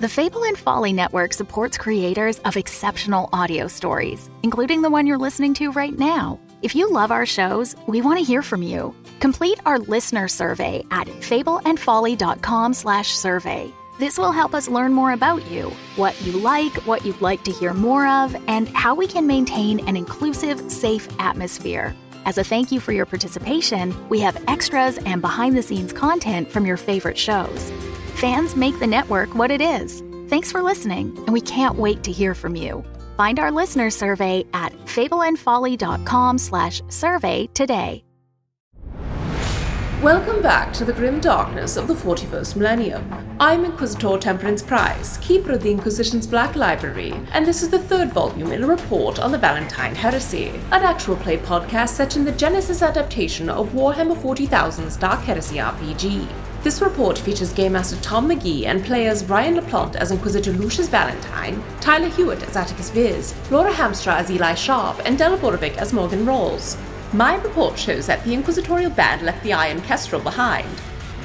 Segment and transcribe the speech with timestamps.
[0.00, 5.18] The Fable and Folly Network supports creators of exceptional audio stories, including the one you're
[5.18, 6.38] listening to right now.
[6.62, 8.94] If you love our shows, we want to hear from you.
[9.18, 13.72] Complete our listener survey at fableandfolly.com/survey.
[13.98, 17.50] This will help us learn more about you, what you like, what you'd like to
[17.50, 21.96] hear more of, and how we can maintain an inclusive, safe atmosphere.
[22.28, 26.52] As a thank you for your participation, we have extras and behind the scenes content
[26.52, 27.72] from your favorite shows.
[28.16, 30.02] Fans make the network what it is.
[30.28, 32.84] Thanks for listening, and we can't wait to hear from you.
[33.16, 38.04] Find our listener survey at fableandfolly.com slash survey today.
[40.02, 43.36] Welcome back to the grim darkness of the 41st millennium.
[43.40, 48.12] I'm Inquisitor Temperance Price, keeper of the Inquisition's Black Library, and this is the third
[48.12, 52.30] volume in a report on the Valentine Heresy, an actual play podcast set in the
[52.30, 56.28] Genesys adaptation of Warhammer 40,000's Dark Heresy RPG.
[56.62, 61.60] This report features Game Master Tom McGee and players Ryan LaPlante as Inquisitor Lucius Valentine,
[61.80, 66.24] Tyler Hewitt as Atticus Viz, Laura Hamstra as Eli Sharp, and Della Borovic as Morgan
[66.24, 66.78] Rawls.
[67.12, 70.68] My report shows that the Inquisitorial band left the Iron Kestrel behind.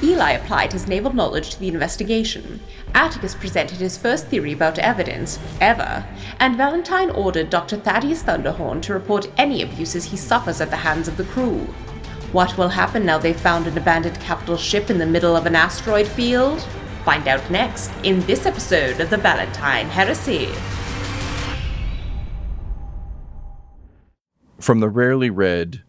[0.02, 2.60] Eli applied his naval knowledge to the investigation.
[2.94, 6.06] Atticus presented his first theory about evidence, ever,
[6.40, 7.76] and Valentine ordered Dr.
[7.76, 11.58] Thaddeus Thunderhorn to report any abuses he suffers at the hands of the crew.
[12.32, 15.54] What will happen now they've found an abandoned capital ship in the middle of an
[15.54, 16.62] asteroid field?
[17.04, 20.48] Find out next in this episode of the Valentine Heresy.
[24.64, 25.82] From the rarely read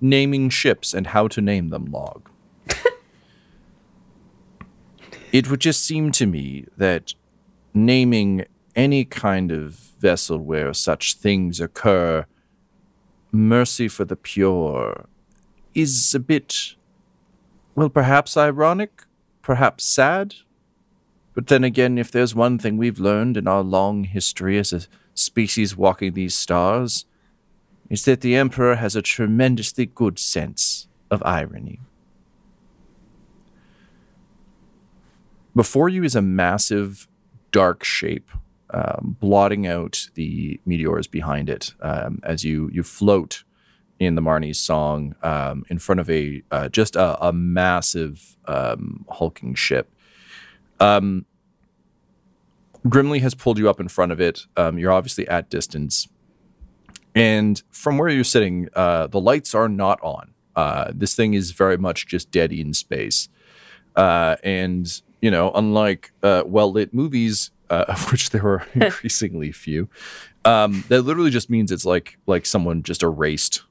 [0.00, 2.28] Naming Ships and How to Name Them log.
[5.32, 7.14] it would just seem to me that
[7.72, 12.26] naming any kind of vessel where such things occur,
[13.30, 15.06] mercy for the pure,
[15.72, 16.74] is a bit,
[17.76, 19.04] well, perhaps ironic,
[19.40, 20.34] perhaps sad.
[21.32, 24.80] But then again, if there's one thing we've learned in our long history as a
[25.14, 27.04] species walking these stars,
[27.90, 31.80] is that the Emperor has a tremendously good sense of irony.
[35.54, 37.08] Before you is a massive
[37.50, 38.30] dark shape
[38.72, 43.42] um, blotting out the meteors behind it um, as you you float
[43.98, 49.04] in the Marnie's song um, in front of a uh, just a, a massive um,
[49.10, 49.92] hulking ship.
[50.78, 51.26] Um,
[52.88, 54.46] Grimly has pulled you up in front of it.
[54.56, 56.08] Um, you're obviously at distance,
[57.14, 60.32] and from where you're sitting, uh, the lights are not on.
[60.56, 63.28] Uh, this thing is very much just dead in space,
[63.96, 69.52] uh, and you know, unlike uh, well lit movies, uh, of which there are increasingly
[69.52, 69.88] few,
[70.44, 73.62] um, that literally just means it's like like someone just erased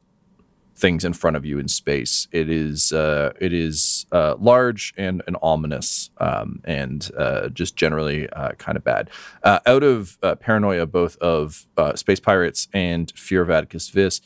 [0.80, 2.28] things in front of you in space.
[2.32, 8.30] It is uh, it is uh, large and, and ominous, um, and uh, just generally
[8.30, 9.10] uh, kind of bad.
[9.44, 14.22] Uh, out of uh, paranoia, both of space pirates and fear of Atticus Vis,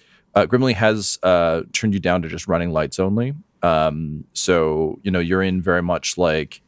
[0.47, 3.33] Grimly has turned you down to just running lights only.
[3.61, 6.61] Um, so you know you're in very much like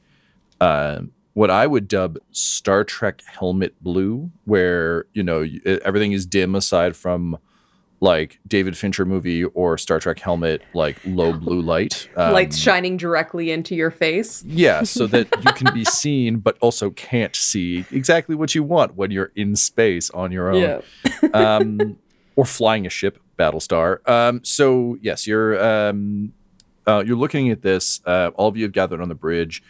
[0.60, 5.46] what I would dub Star Trek helmet blue, where you know
[5.84, 7.38] everything is dim aside from
[8.00, 12.10] like David Fincher movie or Star Trek helmet, like low blue light.
[12.16, 14.44] Um, Lights shining directly into your face.
[14.44, 18.96] Yeah, so that you can be seen, but also can't see exactly what you want
[18.96, 20.62] when you're in space on your own.
[20.62, 21.30] Yeah.
[21.34, 21.98] um,
[22.36, 24.08] or flying a ship, Battlestar.
[24.10, 26.34] Um, so yes, you're um,
[26.86, 28.02] uh, you're looking at this.
[28.06, 29.64] Uh, all of you have gathered on the bridge.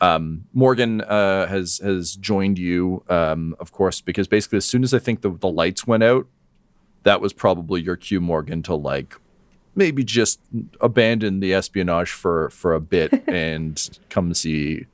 [0.00, 4.94] Um, Morgan uh, has has joined you, um, of course, because basically as soon as
[4.94, 6.26] I think the, the lights went out,
[7.02, 9.14] that was probably your cue, Morgan, to like
[9.74, 10.40] maybe just
[10.80, 14.86] abandon the espionage for for a bit and come see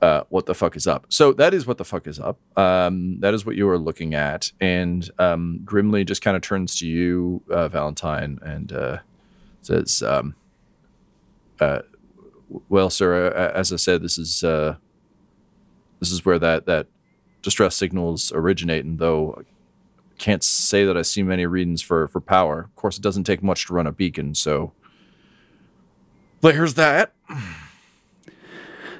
[0.00, 1.06] uh, what the fuck is up.
[1.08, 2.38] So that is what the fuck is up.
[2.58, 4.50] Um, that is what you are looking at.
[4.60, 8.98] And um, Grimly just kind of turns to you, uh, Valentine, and uh,
[9.60, 10.34] says, um,
[11.60, 11.82] uh,
[12.68, 14.76] "Well, sir, uh, as I said, this is uh,
[16.00, 16.88] this is where that that
[17.42, 18.84] distress signals originate.
[18.84, 19.44] And though
[20.22, 23.42] can't say that I see many readings for for power, of course, it doesn't take
[23.42, 24.34] much to run a beacon.
[24.34, 24.72] So
[26.40, 27.12] there's that."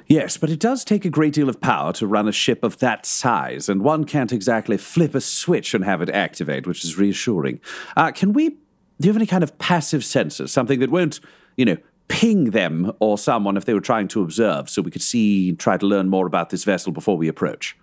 [0.05, 2.79] Yes, but it does take a great deal of power to run a ship of
[2.79, 6.97] that size, and one can't exactly flip a switch and have it activate, which is
[6.97, 7.61] reassuring.
[7.95, 8.49] Uh, can we.
[8.49, 10.49] Do you have any kind of passive sensors?
[10.49, 11.19] Something that won't,
[11.55, 11.77] you know,
[12.09, 15.77] ping them or someone if they were trying to observe, so we could see, try
[15.77, 17.75] to learn more about this vessel before we approach?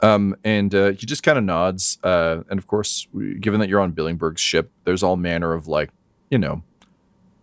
[0.00, 1.98] Um, and uh, he just kind of nods.
[2.04, 3.08] Uh, and of course,
[3.40, 5.90] given that you're on Billingberg's ship, there's all manner of like,
[6.30, 6.62] you know,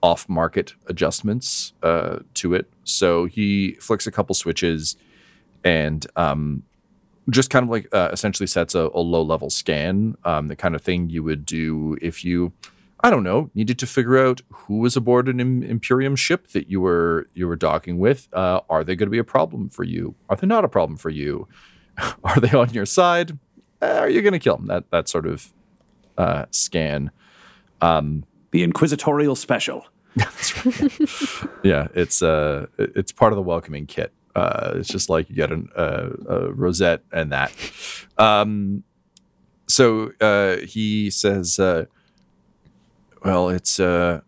[0.02, 2.72] off market adjustments uh, to it.
[2.84, 4.96] So he flicks a couple switches
[5.64, 6.64] and um,
[7.30, 10.76] just kind of like uh, essentially sets a, a low level scan, um, the kind
[10.76, 12.54] of thing you would do if you,
[13.00, 16.82] I don't know, needed to figure out who was aboard an Imperium ship that you
[16.82, 18.30] were you were docking with.
[18.32, 20.16] Uh, are they going to be a problem for you?
[20.30, 21.48] Are they not a problem for you?
[22.24, 23.38] are they on your side?
[23.82, 24.68] Uh, are you going to kill them?
[24.68, 25.54] That that sort of
[26.18, 27.12] uh, scan.
[27.82, 29.86] Um, the Inquisitorial Special.
[31.64, 34.14] Yeah, it's uh, it's part of the welcoming kit.
[34.36, 37.52] Uh, it's just like you get an, uh, a rosette and that.
[38.18, 38.84] Um,
[39.68, 41.86] so uh, he says, uh,
[43.24, 44.22] "Well, it's uh,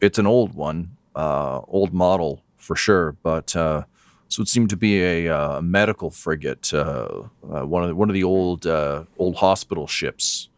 [0.00, 3.84] it's an old one, uh, old model for sure, but uh,
[4.32, 8.08] so it seemed to be a, uh, medical frigate, uh, uh, one of the, one
[8.08, 10.48] of the old uh, old hospital ships.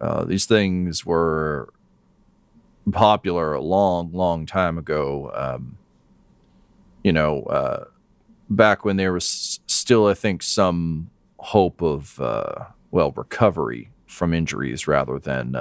[0.00, 1.72] Uh, these things were
[2.90, 5.30] popular a long, long time ago.
[5.36, 5.78] Um,
[7.04, 7.84] you know, uh,
[8.50, 11.08] back when there was still, I think, some
[11.38, 12.18] hope of,
[12.90, 15.54] well, recovery from injuries rather than,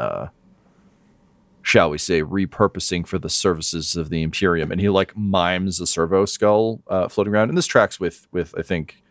[1.71, 4.73] shall we say, repurposing for the services of the Imperium.
[4.73, 7.47] And he like mimes a servo skull uh, floating around.
[7.47, 9.01] And this tracks with, with I think,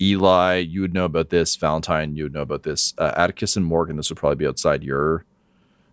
[0.00, 1.56] Eli, you would know about this.
[1.56, 2.94] Valentine, you would know about this.
[2.96, 5.26] Uh, Atticus and Morgan, this would probably be outside your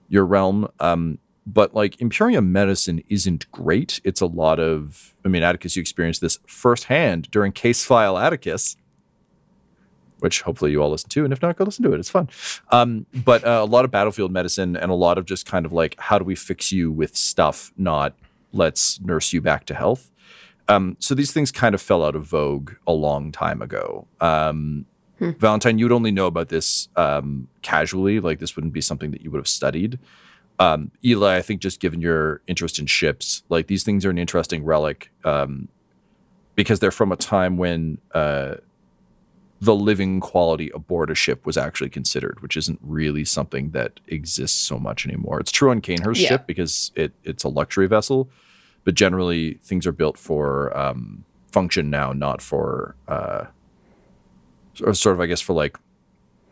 [0.08, 0.70] your realm.
[0.80, 4.00] Um, but like Imperium medicine isn't great.
[4.06, 8.78] It's a lot of, I mean, Atticus, you experienced this firsthand during Case File Atticus,
[10.20, 11.24] which hopefully you all listen to.
[11.24, 12.00] And if not, go listen to it.
[12.00, 12.30] It's fun.
[12.72, 15.74] Um, but uh, a lot of battlefield medicine and a lot of just kind of
[15.74, 18.16] like, how do we fix you with stuff, not
[18.54, 20.10] let's nurse you back to health.
[20.68, 24.08] Um, so these things kind of fell out of vogue a long time ago.
[24.20, 24.86] Um,
[25.20, 25.32] hmm.
[25.32, 28.20] Valentine, you would only know about this um, casually.
[28.20, 30.00] Like this wouldn't be something that you would have studied.
[30.60, 34.18] Um, Eli, I think just given your interest in ships, like these things are an
[34.18, 35.68] interesting relic um,
[36.56, 38.56] because they're from a time when uh,
[39.60, 44.60] the living quality aboard a ship was actually considered, which isn't really something that exists
[44.60, 45.40] so much anymore.
[45.40, 46.30] It's true on Cainhurst's yeah.
[46.30, 48.30] ship because it, it's a luxury vessel
[48.88, 53.44] but generally things are built for um, function now, not for uh,
[54.74, 55.78] sort of, I guess, for like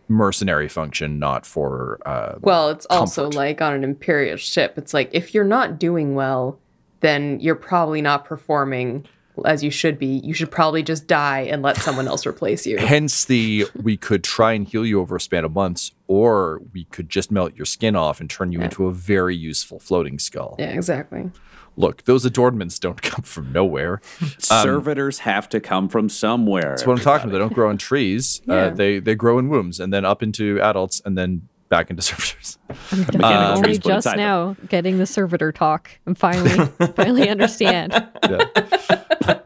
[0.09, 1.97] mercenary function, not for.
[2.05, 2.99] Uh, well, it's comfort.
[2.99, 4.77] also like on an imperial ship.
[4.77, 6.59] It's like if you're not doing well,
[6.99, 9.07] then you're probably not performing
[9.43, 10.21] as you should be.
[10.23, 12.77] You should probably just die and let someone else replace you.
[12.77, 16.85] Hence the we could try and heal you over a span of months, or we
[16.85, 18.65] could just melt your skin off and turn you yeah.
[18.65, 20.55] into a very useful floating skull.
[20.59, 21.31] Yeah, exactly
[21.77, 24.01] look, those adornments don't come from nowhere.
[24.21, 26.69] Um, Servitors have to come from somewhere.
[26.69, 27.33] That's what I'm talking about.
[27.33, 28.41] They don't grow on trees.
[28.47, 28.61] Uh, yeah.
[28.65, 32.01] Uh, they they grow in wombs and then up into adults and then back into
[32.01, 32.57] servitors.
[32.91, 34.67] I'm uh, only just now them.
[34.69, 35.89] getting the servitor talk.
[36.05, 37.93] I'm finally finally understand.
[38.29, 39.39] Yeah.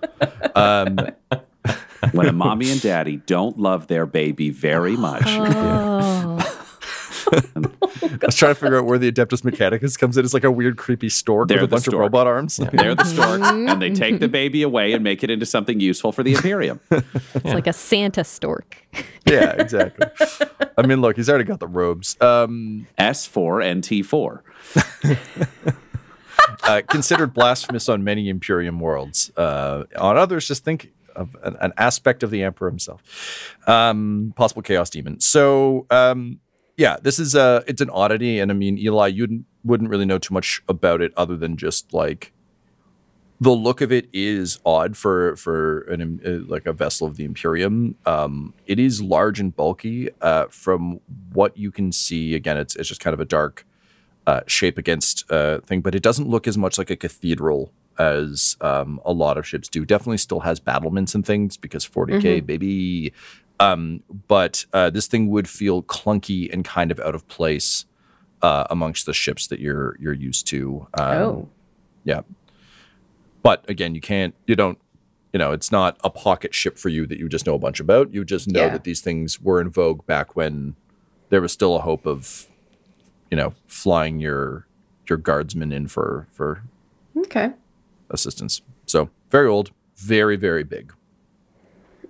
[0.55, 0.97] Um,
[2.11, 5.23] when a mommy and daddy don't love their baby very much.
[5.29, 6.48] Oh.
[8.21, 10.25] I was trying to figure out where the Adeptus Mechanicus comes in.
[10.25, 11.95] It's like a weird, creepy stork They're with a bunch stork.
[11.95, 12.59] of robot arms.
[12.59, 12.69] Yeah.
[12.73, 16.11] They're the stork, and they take the baby away and make it into something useful
[16.11, 16.79] for the Imperium.
[17.35, 18.85] It's like a Santa stork.
[19.25, 20.07] yeah, exactly.
[20.77, 22.19] I mean, look, he's already got the robes.
[22.21, 24.41] Um, S4 and T4.
[26.63, 29.31] uh, considered blasphemous on many Imperium worlds.
[29.37, 33.55] Uh, on others, just think of an, an, aspect of the Emperor himself.
[33.67, 35.19] Um, possible Chaos Demon.
[35.19, 36.39] So, um,
[36.79, 40.17] yeah, this is a it's an oddity, and I mean, Eli, you wouldn't really know
[40.17, 42.31] too much about it other than just like
[43.41, 47.25] the look of it is odd for for an uh, like a vessel of the
[47.25, 47.95] Imperium.
[48.05, 50.09] Um, it is large and bulky.
[50.21, 51.01] Uh, from
[51.33, 53.65] what you can see, again, it's it's just kind of a dark
[54.25, 58.55] uh, shape against uh, thing, but it doesn't look as much like a cathedral as
[58.61, 59.83] um, a lot of ships do.
[59.83, 62.45] Definitely still has battlements and things because 40k mm-hmm.
[62.45, 63.13] baby.
[63.59, 67.85] Um, but uh, this thing would feel clunky and kind of out of place
[68.41, 70.87] uh, amongst the ships that you're you're used to.
[70.93, 71.49] Um, oh,
[72.03, 72.21] yeah.
[73.43, 74.35] But again, you can't.
[74.47, 74.79] You don't.
[75.33, 77.79] You know, it's not a pocket ship for you that you just know a bunch
[77.79, 78.13] about.
[78.13, 78.69] You just know yeah.
[78.69, 80.75] that these things were in vogue back when
[81.29, 82.47] there was still a hope of,
[83.29, 84.65] you know, flying your
[85.07, 86.63] your guardsmen in for for
[87.17, 87.51] okay
[88.09, 88.61] assistance.
[88.87, 90.93] So very old, very very big.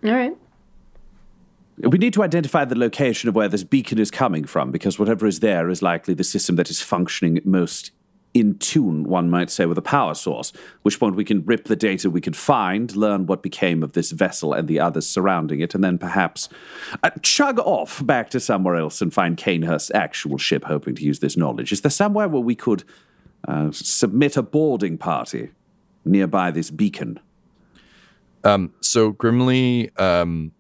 [0.04, 0.38] All right.
[1.82, 5.26] We need to identify the location of where this beacon is coming from, because whatever
[5.26, 7.92] is there is likely the system that is functioning most
[8.34, 10.52] in tune, one might say, with a power source.
[10.84, 14.12] Which point we can rip the data we could find, learn what became of this
[14.12, 16.50] vessel and the others surrounding it, and then perhaps
[17.02, 21.20] uh, chug off back to somewhere else and find Cainhurst's actual ship, hoping to use
[21.20, 21.72] this knowledge.
[21.72, 22.84] Is there somewhere where we could
[23.48, 25.52] uh, submit a boarding party
[26.06, 27.20] nearby this beacon?
[28.44, 30.52] Um, so Grimly um,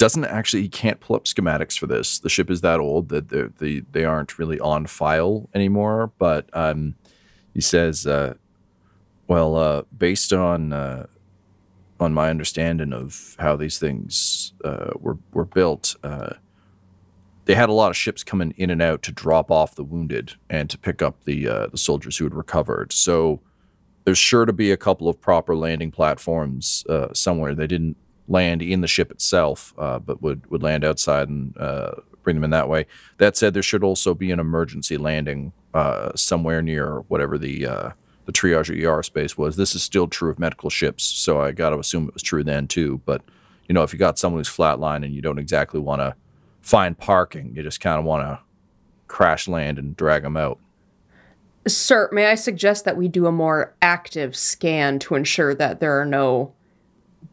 [0.00, 2.18] doesn't actually he can't pull up schematics for this.
[2.18, 6.10] The ship is that old that they they, they aren't really on file anymore.
[6.18, 6.94] But um,
[7.52, 8.34] he says, uh,
[9.28, 11.06] well, uh, based on uh,
[12.00, 16.36] on my understanding of how these things uh, were were built, uh,
[17.44, 20.32] they had a lot of ships coming in and out to drop off the wounded
[20.48, 22.94] and to pick up the uh, the soldiers who had recovered.
[22.94, 23.42] So
[24.06, 27.54] there's sure to be a couple of proper landing platforms somewhere.
[27.54, 27.98] They didn't
[28.30, 32.44] land in the ship itself, uh, but would, would land outside and uh, bring them
[32.44, 32.86] in that way.
[33.18, 37.90] That said, there should also be an emergency landing uh, somewhere near whatever the uh,
[38.26, 39.56] the triage or ER space was.
[39.56, 42.44] This is still true of medical ships, so I got to assume it was true
[42.44, 43.00] then too.
[43.04, 43.22] But
[43.68, 46.14] you know, if you got someone who's flatline and you don't exactly want to
[46.60, 48.40] find parking, you just kind of want to
[49.08, 50.58] crash land and drag them out.
[51.66, 56.00] Sir, may I suggest that we do a more active scan to ensure that there
[56.00, 56.52] are no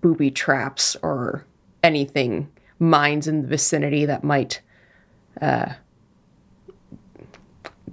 [0.01, 1.45] booby traps or
[1.83, 4.61] anything, mines in the vicinity that might
[5.41, 5.73] uh,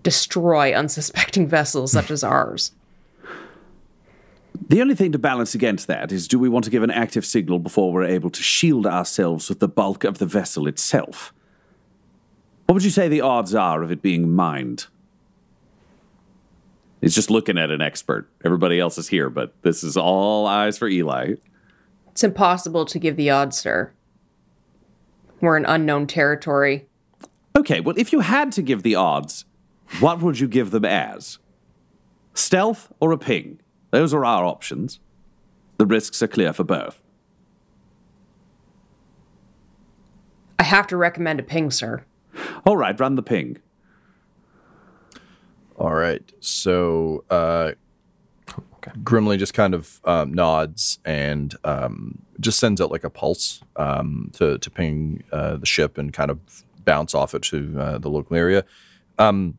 [0.02, 2.72] destroy unsuspecting vessels such as ours.
[4.68, 7.26] The only thing to balance against that is do we want to give an active
[7.26, 11.34] signal before we're able to shield ourselves with the bulk of the vessel itself?
[12.66, 14.86] What would you say the odds are of it being mined?
[17.00, 18.30] He's just looking at an expert.
[18.44, 21.34] Everybody else is here, but this is all eyes for Eli.
[22.14, 23.92] It's impossible to give the odds, sir.
[25.40, 26.86] We're in unknown territory.
[27.56, 29.46] Okay, well, if you had to give the odds,
[29.98, 31.40] what would you give them as?
[32.32, 33.58] Stealth or a ping?
[33.90, 35.00] Those are our options.
[35.78, 37.02] The risks are clear for both.
[40.56, 42.04] I have to recommend a ping, sir.
[42.64, 43.58] All right, run the ping.
[45.74, 46.22] All right.
[46.38, 47.72] So, uh,
[48.86, 48.98] Okay.
[49.02, 54.30] Grimly just kind of um, nods and um, just sends out like a pulse um,
[54.34, 56.38] to to ping uh, the ship and kind of
[56.84, 58.64] bounce off it to uh, the local area.
[59.18, 59.58] Um,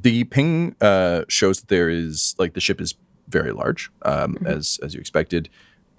[0.00, 2.94] the ping uh, shows that there is like the ship is
[3.28, 4.46] very large, um, mm-hmm.
[4.46, 5.48] as as you expected.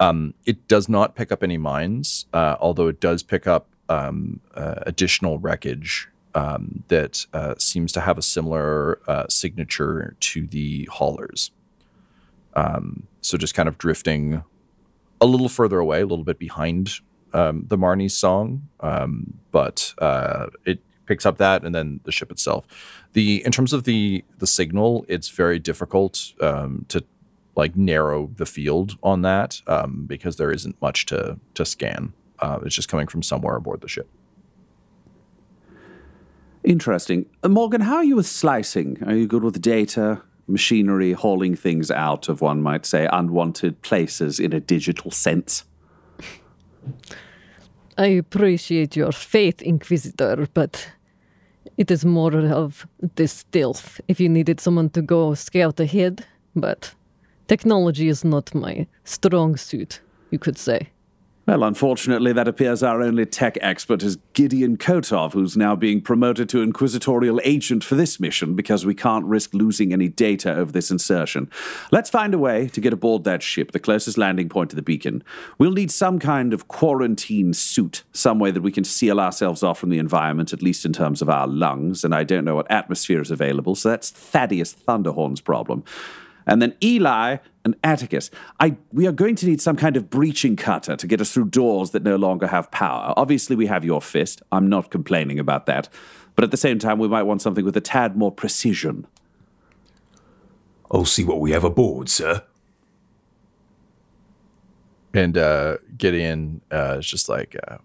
[0.00, 4.10] Um, it does not pick up any mines, uh, although it does pick up uh,
[4.56, 11.50] additional wreckage um, that uh, seems to have a similar uh, signature to the haulers.
[12.54, 14.44] Um, so just kind of drifting
[15.20, 17.00] a little further away, a little bit behind
[17.32, 22.30] um, the Marnie's song, um, but uh, it picks up that and then the ship
[22.30, 22.66] itself.
[23.12, 27.04] The in terms of the the signal, it's very difficult um, to
[27.56, 32.12] like narrow the field on that um, because there isn't much to to scan.
[32.38, 34.08] Uh, it's just coming from somewhere aboard the ship.
[36.62, 37.82] Interesting, uh, Morgan.
[37.82, 39.02] How are you with slicing?
[39.06, 40.22] Are you good with data?
[40.46, 45.64] Machinery hauling things out of, one might say, unwanted places in a digital sense.
[47.96, 50.90] I appreciate your faith, Inquisitor, but
[51.76, 52.86] it is more of
[53.16, 54.00] the stealth.
[54.08, 56.94] If you needed someone to go scout ahead, but
[57.46, 60.90] technology is not my strong suit, you could say.
[61.46, 66.48] Well, unfortunately, that appears our only tech expert is Gideon Kotov, who's now being promoted
[66.48, 70.90] to Inquisitorial Agent for this mission because we can't risk losing any data over this
[70.90, 71.50] insertion.
[71.92, 74.80] Let's find a way to get aboard that ship, the closest landing point to the
[74.80, 75.22] beacon.
[75.58, 79.78] We'll need some kind of quarantine suit, some way that we can seal ourselves off
[79.78, 82.70] from the environment, at least in terms of our lungs, and I don't know what
[82.70, 85.84] atmosphere is available, so that's Thaddeus Thunderhorn's problem.
[86.46, 88.30] And then Eli and Atticus.
[88.60, 91.46] I, we are going to need some kind of breaching cutter to get us through
[91.46, 93.14] doors that no longer have power.
[93.16, 94.42] Obviously, we have your fist.
[94.52, 95.88] I'm not complaining about that.
[96.34, 99.06] But at the same time, we might want something with a tad more precision.
[100.90, 102.42] I'll see what we have aboard, sir.
[105.14, 107.78] And uh, Gideon uh, is just like, uh,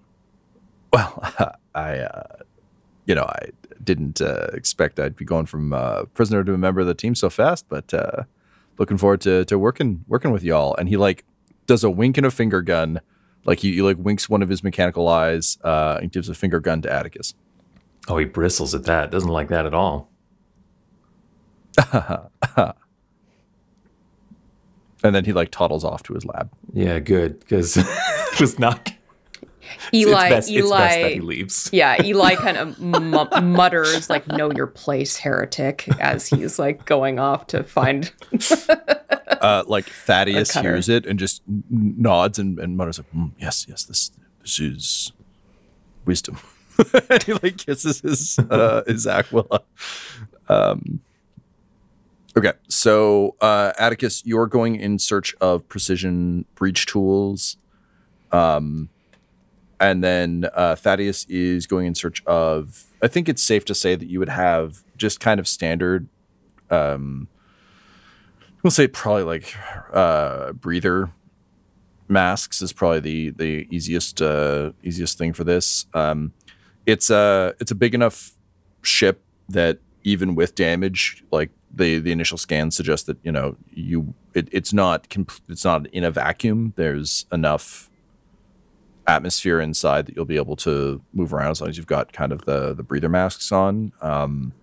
[0.92, 2.24] well, I, uh,
[3.06, 3.50] you know, I
[3.84, 7.16] didn't uh, expect I'd be going from uh, prisoner to a member of the team
[7.16, 8.24] so fast, but uh,
[8.79, 10.75] looking forward to to working working with y'all.
[10.75, 11.24] And he like
[11.67, 13.01] does a wink and a finger gun,
[13.45, 16.59] like he, he like winks one of his mechanical eyes uh, and gives a finger
[16.59, 17.36] gun to Atticus.
[18.07, 19.12] Oh, he bristles at that.
[19.12, 20.09] Doesn't like that at all.
[25.03, 26.51] And then he like toddles off to his lab.
[26.74, 27.88] Yeah, good because it
[28.39, 28.91] was not.
[29.93, 31.69] Eli, it's best, Eli, it's that he leaves.
[31.73, 37.19] yeah, Eli kind of mu- mutters like "Know your place, heretic," as he's like going
[37.19, 38.11] off to find.
[39.41, 43.83] Uh, like Thaddeus hears it and just nods and, and mutters like, "Mm, "Yes, yes,
[43.85, 44.11] this
[44.41, 45.13] this is
[46.03, 46.39] wisdom."
[47.09, 49.61] and he like kisses his uh, his Aquila.
[50.47, 51.01] Um,
[52.38, 57.57] okay, so uh, Atticus, you're going in search of precision breach tools,
[58.31, 58.89] um,
[59.79, 62.86] and then uh, Thaddeus is going in search of.
[63.01, 66.07] I think it's safe to say that you would have just kind of standard.
[66.69, 67.27] Um,
[68.62, 69.55] we'll say probably like
[69.93, 71.12] uh, breather
[72.07, 75.86] masks is probably the the easiest uh, easiest thing for this.
[75.93, 76.33] Um,
[76.86, 78.33] it's a it's a big enough
[78.81, 84.13] ship that even with damage, like the the initial scans suggest that you know you
[84.33, 85.07] it, it's not
[85.48, 86.74] it's not in a vacuum.
[86.75, 87.88] There's enough
[89.10, 92.32] atmosphere inside that you'll be able to move around as long as you've got kind
[92.32, 93.92] of the the breather masks on.
[94.01, 94.54] Um,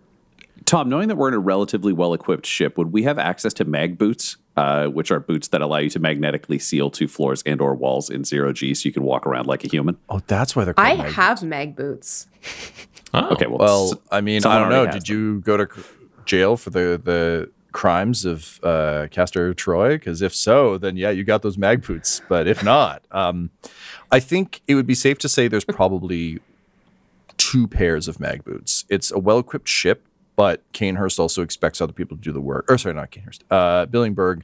[0.64, 3.64] Tom, knowing that we're in a relatively well equipped ship, would we have access to
[3.64, 7.60] mag boots, uh, which are boots that allow you to magnetically seal two floors and
[7.60, 9.96] or walls in zero G so you can walk around like a human?
[10.08, 10.74] oh, that's why they're.
[10.74, 12.26] Called I mag- have mag boots.
[13.14, 14.76] Oh, Okay, well, Well, s- I mean, I don't know.
[14.80, 15.68] already has Did you go to
[16.24, 19.96] jail for the the crimes of uh, Castor Troy?
[19.96, 22.22] Because if so, then yeah, you got those mag boots.
[22.26, 23.50] But if not, um,
[24.10, 26.40] I think it would be safe to say there's probably
[27.36, 28.86] two pairs of mag boots.
[28.88, 30.06] It's a well equipped ship,
[30.36, 32.64] but Cainhurst also expects other people to do the work.
[32.70, 33.40] Or sorry, not Cainhurst.
[33.50, 34.42] Uh, Billingberg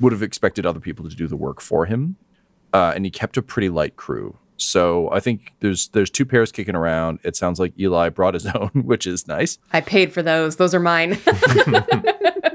[0.00, 2.16] would have expected other people to do the work for him,
[2.72, 4.38] uh, and he kept a pretty light crew.
[4.56, 7.18] So I think there's there's two pairs kicking around.
[7.24, 9.58] It sounds like Eli brought his own, which is nice.
[9.70, 10.56] I paid for those.
[10.56, 11.18] Those are mine.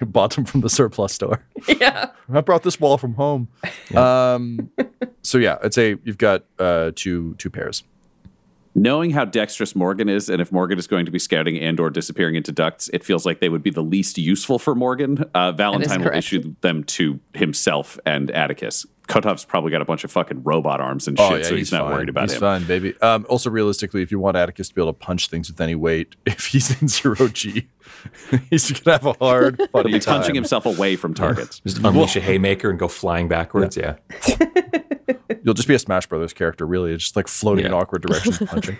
[0.00, 1.44] You bought them from the surplus store.
[1.80, 2.10] yeah.
[2.32, 3.48] I brought this wall from home.
[3.96, 4.70] Um,
[5.22, 7.82] so yeah, I'd say you've got uh, two two pairs.
[8.74, 11.90] knowing how dexterous Morgan is, and if Morgan is going to be scouting and or
[11.90, 15.24] disappearing into ducts, it feels like they would be the least useful for Morgan.
[15.34, 18.86] Uh, Valentine will issue them to himself and Atticus.
[19.08, 21.92] Kotov's probably got a bunch of fucking robot arms and shit, so he's, not fine.
[21.92, 22.40] worried about he's him.
[22.40, 22.94] fine, baby.
[23.00, 25.74] Um, also, realistically, if you want Atticus to be able to punch things with any
[25.74, 27.68] weight, if he's in zero G,
[28.50, 30.34] he's gonna have a hard He'll be punching time.
[30.34, 31.60] himself away from targets.
[31.60, 33.76] just unleash a haymaker and go flying backwards.
[33.76, 33.96] Yeah.
[35.42, 36.92] You'll just be a Smash Brothers character, really.
[36.92, 38.76] It's just like floating in awkward directions, punching.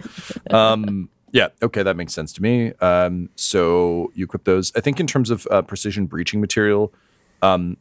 [0.50, 2.72] Um, yeah, okay, that makes sense to me.
[2.80, 4.72] Um, so you equip those.
[4.76, 6.92] I think in terms of uh, precision breaching material,
[7.40, 7.78] um,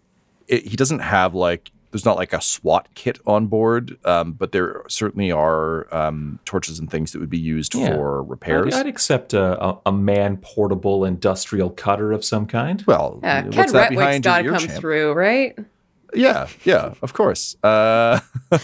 [0.47, 4.51] it, he doesn't have like there's not like a SWAT kit on board, um, but
[4.51, 7.95] there certainly are um, torches and things that would be used Yeah.
[7.95, 8.73] for repairs.
[8.75, 12.83] I'd, I'd accept a, a, a man portable industrial cutter of some kind.
[12.87, 13.43] well, Yeah.
[13.43, 14.79] Ken what's that Retwick's behind got to ear come champ?
[14.79, 15.57] through, right?
[16.13, 17.55] Yeah, yeah, of course.
[17.63, 18.19] Uh,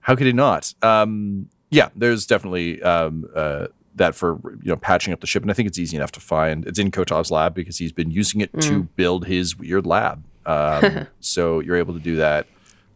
[0.00, 0.74] how could he not?
[0.82, 5.50] Um, yeah, there's definitely um, uh, that for you know patching up the ship, and
[5.50, 6.66] I think it's easy enough to find.
[6.66, 10.24] It's in Kotov's lab because he's been using it to build his weird lab.
[10.48, 12.46] Um, so you're able to do that.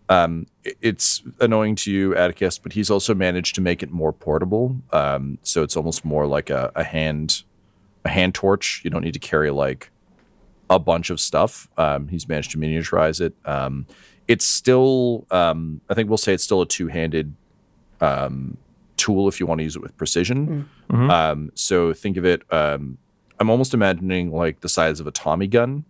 [0.09, 4.77] Um, it's annoying to you, Atticus, but he's also managed to make it more portable.
[4.93, 7.45] Um, so it's almost more like a, a hand,
[8.05, 8.81] a hand torch.
[8.85, 9.91] You don't need to carry like
[10.69, 11.69] a bunch of stuff.
[11.79, 13.35] Um, he's managed to miniaturize it.
[13.45, 13.87] Um,
[14.29, 17.35] it's still, um, I think we'll say it's still a two-handed
[18.01, 18.57] um,
[18.97, 20.69] tool if you want to use it with precision.
[21.11, 22.43] Um, so think of it.
[22.53, 22.99] Um,
[23.41, 25.85] I'm almost imagining like the size of a Tommy gun.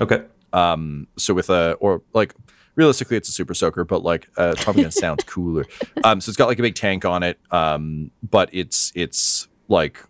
[0.00, 0.24] Okay.
[0.56, 2.34] Um, so with a or like
[2.74, 5.66] realistically, it's a super soaker, but like uh, Tommy gun sounds cooler.
[6.02, 10.02] Um, so it's got like a big tank on it, um, but it's it's like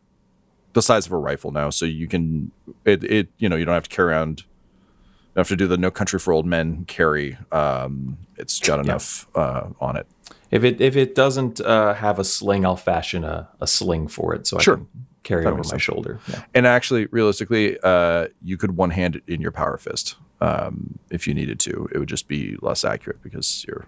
[0.74, 2.52] the size of a rifle now, so you can
[2.84, 4.40] it it you know you don't have to carry around.
[4.40, 7.36] You don't have to do the no country for old men carry.
[7.50, 10.06] Um, it's got enough uh, on it.
[10.50, 14.34] If it if it doesn't uh, have a sling, I'll fashion a, a sling for
[14.34, 14.74] it so Sure.
[14.74, 14.88] I can
[15.24, 15.82] carry it over my sense.
[15.82, 16.20] shoulder.
[16.28, 16.44] Yeah.
[16.54, 21.26] And actually, realistically, uh, you could one hand it in your power fist um, if
[21.26, 21.88] you needed to.
[21.92, 23.86] It would just be less accurate because you're,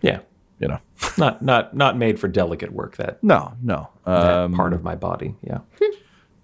[0.00, 0.20] yeah.
[0.58, 0.78] you know,
[1.18, 2.96] Not not not made for delicate work.
[2.96, 3.88] That, no, no.
[4.04, 5.34] that Um, part of my body.
[5.42, 5.58] Yeah.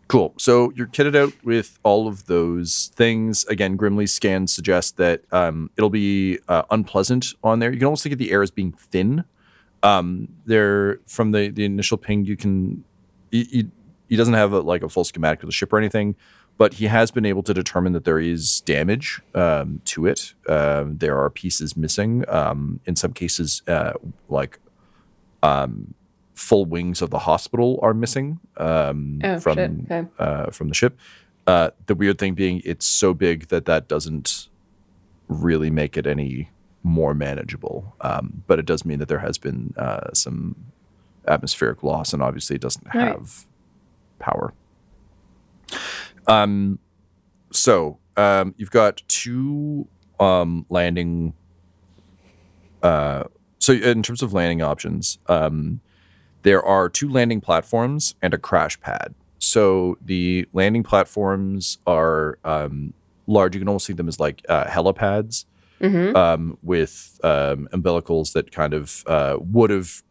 [0.08, 0.32] Cool.
[0.38, 3.44] So you're kitted out with all of those things.
[3.44, 7.70] Again, Grimly's scans suggest that um, it'll be uh, unpleasant on there.
[7.70, 9.24] You can almost think of the air as being thin.
[9.82, 12.84] Um, there, from the the initial ping, you can.
[13.30, 13.66] He, he,
[14.08, 16.16] he doesn't have a, like a full schematic of the ship or anything,
[16.58, 20.34] but he has been able to determine that there is damage um, to it.
[20.48, 22.24] Um, there are pieces missing.
[22.28, 23.92] Um, in some cases, uh,
[24.28, 24.58] like
[25.42, 25.94] um,
[26.34, 29.86] full wings of the hospital are missing um, Oh, from.
[29.90, 30.04] Okay.
[30.18, 30.98] uh, from the ship.
[31.46, 34.48] Uh, the weird thing being, it's so big that that doesn't
[35.28, 36.50] really make it any
[36.82, 37.94] more manageable.
[38.02, 40.56] Um, but it does mean that there has been uh, some
[41.26, 43.08] atmospheric loss, and obviously it doesn't Right.
[43.08, 43.46] have
[44.18, 44.52] power.
[46.28, 46.78] Um,
[47.50, 49.88] so um, you've got two
[50.20, 51.34] um, landing.
[52.82, 53.24] Uh,
[53.58, 55.80] so in terms of landing options, um,
[56.42, 59.14] there are two landing platforms and a crash pad.
[59.38, 62.92] So the landing platforms are um,
[63.26, 63.54] large.
[63.54, 65.44] You can almost see them as like uh, helipads
[66.16, 70.02] um, with um, umbilicals that kind of uh, would have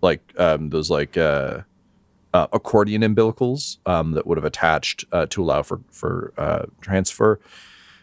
[0.00, 1.60] like um, those like uh,
[2.34, 7.40] uh, accordion umbilicals um, that would have attached uh, to allow for for uh, transfer.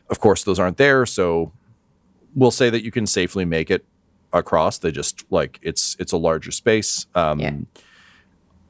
[0.09, 1.51] Of course, those aren't there, so
[2.35, 3.85] we'll say that you can safely make it
[4.33, 4.77] across.
[4.77, 7.07] They just like it's it's a larger space.
[7.15, 7.51] Um, Yeah.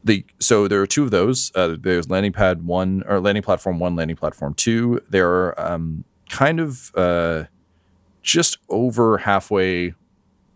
[0.01, 1.51] The so there are two of those.
[1.53, 5.01] Uh, there's landing pad one or landing platform one, landing platform two.
[5.09, 7.43] They're um, kind of uh,
[8.21, 9.93] just over halfway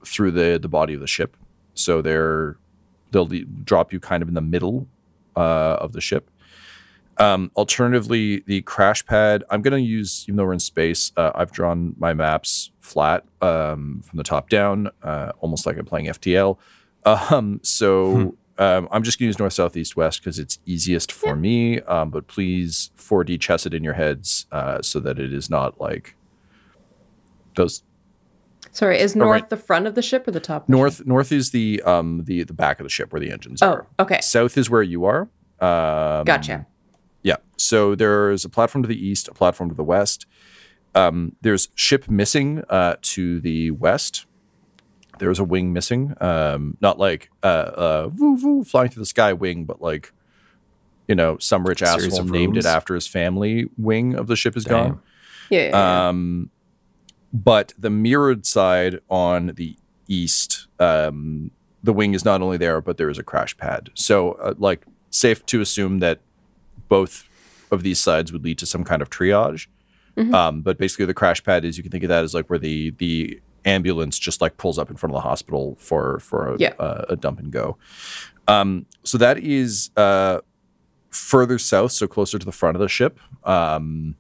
[0.06, 1.36] through the the body of the ship.
[1.74, 2.56] So they're
[3.12, 3.28] they'll
[3.66, 4.88] drop you kind of in the middle
[5.36, 6.30] uh, of the ship.
[7.18, 9.44] Um, alternatively, the crash pad.
[9.50, 13.24] I'm going to use, even though we're in space, uh, I've drawn my maps flat
[13.42, 16.58] um, from the top down, uh, almost like I'm playing FTL.
[17.06, 21.12] Um, so um, I'm just going to use north, south, east, west because it's easiest
[21.12, 21.82] for me.
[21.82, 25.82] Um, but please 4D chess it in your heads uh, so that it is not
[25.82, 26.16] like
[27.56, 27.84] those
[28.74, 30.64] Sorry, is north right- the front of the ship or the top?
[30.64, 30.78] Of the ship?
[30.78, 31.06] north.
[31.08, 33.70] North is the um the the back of the ship where the engines are.
[33.70, 33.88] Oh, are.
[34.04, 34.20] okay.
[34.22, 35.30] South is where you are.
[35.60, 36.66] Um, Gotcha.
[37.22, 37.38] Yeah.
[37.56, 40.26] So there's a platform to the east, a platform to the west.
[40.96, 44.26] Um, there's ship missing uh, to the west.
[45.20, 46.16] There's a wing missing.
[46.20, 50.12] Um, not like uh, uh, woo, woo, flying through the sky wing, but like,
[51.08, 54.58] you know, some rich asshole of named it after his family wing of the ship
[54.58, 54.74] is Damn.
[54.90, 55.02] gone.
[55.50, 55.60] Yeah.
[55.60, 56.08] yeah, yeah.
[56.10, 56.50] Um,
[57.34, 59.76] but the mirrored side on the
[60.08, 61.52] east, um,
[61.84, 63.90] the wing is not only there, but there is a crash pad.
[63.96, 66.20] So, uh, like, safe to assume that
[66.88, 67.28] both
[67.72, 69.68] of these sides would lead to some kind of triage.
[70.16, 72.60] Um, but basically, the crash pad is you can think of that as like where
[72.60, 76.58] the the ambulance just like pulls up in front of the hospital for for a,
[76.60, 76.74] Yeah.
[76.78, 77.78] a, a dump and go.
[78.48, 80.42] Um, so that is uh,
[81.10, 83.20] further south, so closer to the front of the ship.
[83.44, 84.16] Um,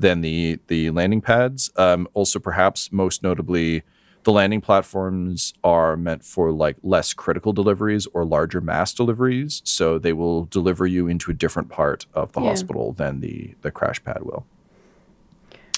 [0.00, 1.70] than the the landing pads.
[1.76, 3.82] Um, also, perhaps most notably,
[4.24, 9.62] the landing platforms are meant for like less critical deliveries or larger mass deliveries.
[9.64, 12.48] So they will deliver you into a different part of the Yeah.
[12.48, 14.46] hospital than the the crash pad will.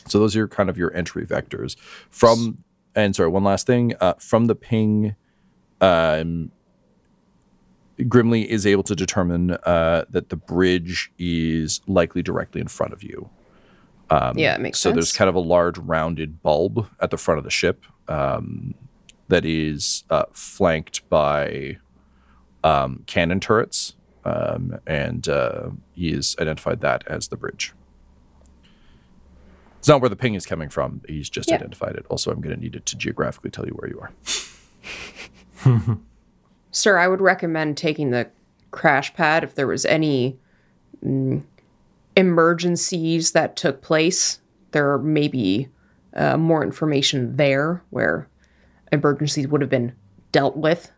[0.08, 1.76] So those are kind of your entry vectors
[2.10, 2.64] from.
[2.94, 5.16] And sorry, one last thing uh, from the ping.
[5.80, 6.50] Um,
[8.08, 13.02] Grimly is able to determine uh, that the bridge is likely directly in front of
[13.02, 13.28] you.
[14.12, 17.38] Um, Yeah, it makes so there's kind of a large rounded bulb at the front
[17.38, 18.74] of the ship um,
[19.28, 21.78] that is uh, flanked by
[22.62, 23.94] um, cannon turrets,
[24.24, 27.72] um, and uh, he has identified that as the bridge.
[29.78, 31.00] It's not where the ping is coming from.
[31.08, 31.56] He's just Yeah.
[31.56, 32.04] identified it.
[32.08, 34.12] Also, I'm going to need it to geographically tell you where you are.
[36.70, 38.28] Sir, I would recommend taking the
[38.70, 40.38] crash pad if there was any
[41.04, 41.42] mm,
[42.16, 44.40] emergencies that took place.
[44.72, 45.68] There may be
[46.14, 48.28] uh, more information there where
[48.90, 49.94] emergencies would have been
[50.30, 50.90] dealt with.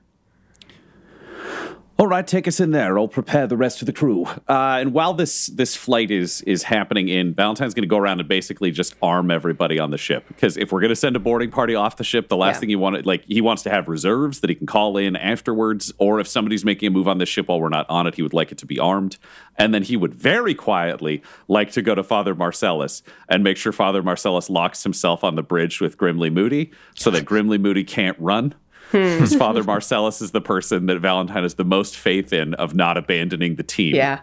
[1.96, 2.98] All right, take us in there.
[2.98, 4.24] I'll prepare the rest of the crew.
[4.48, 8.18] Uh, and while this this flight is is happening in, Valentine's going to go around
[8.18, 10.24] and basically just arm everybody on the ship.
[10.26, 12.61] Because if we're going to send a boarding party off the ship, the last Yeah.
[12.61, 15.92] thing you want, like he wants to have reserves that he can call in afterwards.
[15.98, 18.22] Or if somebody's making a move on the ship while we're not on it, he
[18.22, 19.16] would like it to be armed.
[19.57, 23.70] And then he would very quietly like to go to Father Marcellus and make sure
[23.72, 28.16] Father Marcellus locks himself on the bridge with Grimly Moody, so that Grimly Moody can't
[28.18, 28.54] run.
[28.94, 32.96] His father Marcellus is the person that Valentine has the most faith in of not
[32.96, 34.20] abandoning the team Yeah.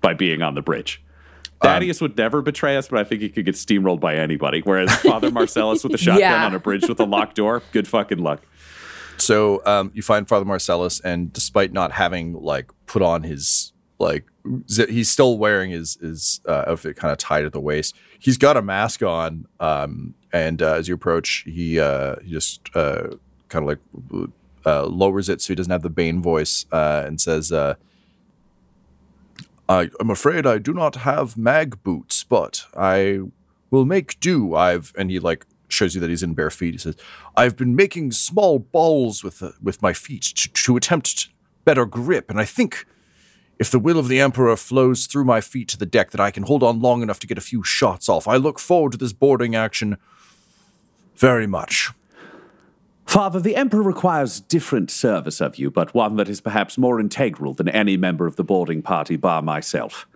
[0.00, 1.02] by being on the bridge.
[1.60, 4.62] Thaddeus would never betray us, but I think he could get steamrolled by anybody.
[4.62, 6.46] Whereas Father Marcellus with a shotgun Yeah.
[6.46, 8.42] on a bridge with a locked door, good fucking luck.
[9.18, 14.24] So um, you find Father Marcellus, and despite not having like put on his like
[14.68, 17.94] z- he's still wearing his his uh, outfit kind of tied at the waist.
[18.18, 22.68] He's got a mask on, um, and uh, as you approach, he uh, he just
[22.74, 23.10] uh,
[23.52, 23.78] kind of
[24.12, 24.30] like
[24.66, 27.74] uh, lowers it so he doesn't have the Bane voice uh, and says, uh,
[29.68, 33.20] I, "I'm afraid I do not have mag boots, but I
[33.70, 34.54] will make do.
[34.54, 36.74] I've and he like shows you that he's in bare feet.
[36.74, 36.96] He says,
[37.36, 41.28] "I've been making small balls with the, with my feet to, to attempt
[41.64, 42.86] better grip, and I think."
[43.58, 46.32] If the will of the Emperor flows through my feet to the deck, that I
[46.32, 48.26] can hold on long enough to get a few shots off.
[48.26, 49.98] I look forward to this boarding action
[51.14, 51.90] very much.
[53.06, 57.52] Father, the Emperor requires different service of you, but one that is perhaps more integral
[57.52, 60.06] than any member of the boarding party bar myself.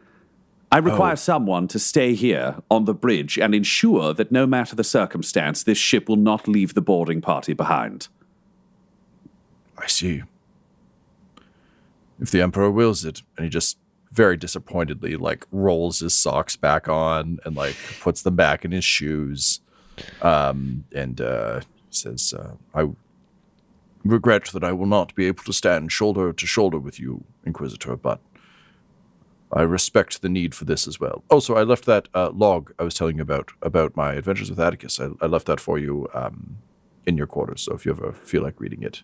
[0.72, 4.84] I require someone to stay here on the bridge and ensure that no matter the
[4.84, 8.08] circumstance, this ship will not leave the boarding party behind.
[9.78, 10.22] I see.
[12.20, 13.78] If the Emperor wills it, and he just
[14.10, 18.84] very disappointedly like rolls his socks back on and like puts them back in his
[18.84, 19.60] shoes,
[20.22, 21.60] um, and uh,
[21.96, 22.90] says, uh, "I
[24.04, 27.96] regret that I will not be able to stand shoulder to shoulder with you, Inquisitor,
[27.96, 28.20] but."
[29.52, 31.22] I respect the need for this as well.
[31.30, 34.58] Also, I left that uh, log I was telling you about about my adventures with
[34.58, 34.98] Atticus.
[34.98, 36.58] I, I left that for you um,
[37.06, 37.62] in your quarters.
[37.62, 39.02] So if you ever feel like reading it,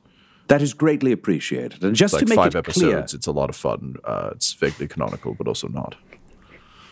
[0.48, 1.84] That is greatly appreciated.
[1.84, 2.98] And just like to make five it clear.
[2.98, 3.96] It's a lot of fun.
[4.04, 5.94] Uh, it's vaguely canonical, but also not.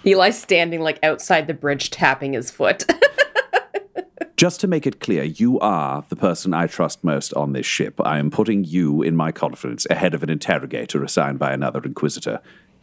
[0.04, 2.84] Eli's standing like outside the bridge tapping his foot.
[4.40, 8.00] Just to make it clear, you are the person I trust most on this ship.
[8.03, 12.40] I am putting you in my confidence ahead of an interrogator assigned by another Inquisitor.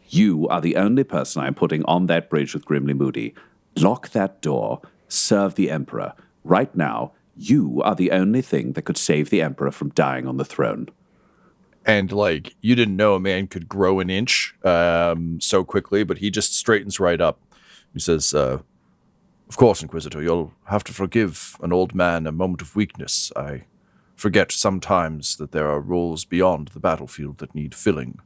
[0.08, 3.34] You are the only person I am putting on that bridge with Grimly Moody.
[3.76, 6.13] Lock that door, serve the Emperor.
[6.43, 10.38] Right now, you are the only thing that could save the Emperor from dying on
[10.38, 10.89] the throne.
[11.88, 16.20] And like you didn't know a man could grow an inch um, so quickly, but
[16.20, 17.39] he just straightens right up.
[17.96, 18.60] He says, uh,
[19.50, 23.32] "Of course, Inquisitor, you'll have to forgive an old man a moment of weakness.
[23.36, 23.64] I
[24.16, 28.20] forget sometimes that there are roles beyond the battlefield that need filling.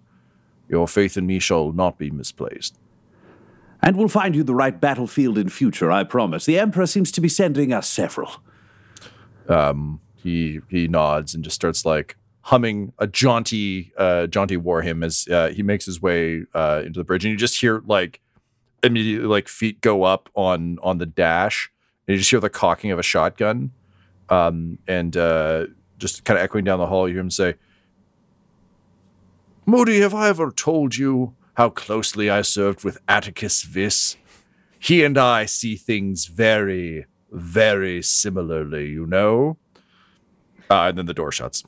[0.69, 2.77] Your faith in me shall not be misplaced."
[3.83, 6.45] And we'll find you the right battlefield in future, I promise.
[6.45, 8.31] The Emperor seems to be sending us several.
[9.49, 15.03] Um, he he nods and just starts like humming a jaunty uh jaunty war hymn
[15.03, 18.19] as uh, he makes his way uh into the bridge and you just hear like
[18.83, 21.71] immediately like feet go up on on the dash
[22.07, 23.71] and you just hear the cocking of a shotgun
[24.29, 25.65] um and uh
[25.97, 27.55] just kind of echoing down the hall you hear him say
[29.65, 34.17] moody have i ever told you how closely i served with atticus vis
[34.79, 39.57] he and i see things very very similarly you know
[40.71, 41.65] uh, and then the door shuts.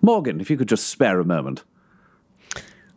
[0.00, 1.62] Morgan, if you could just spare a moment.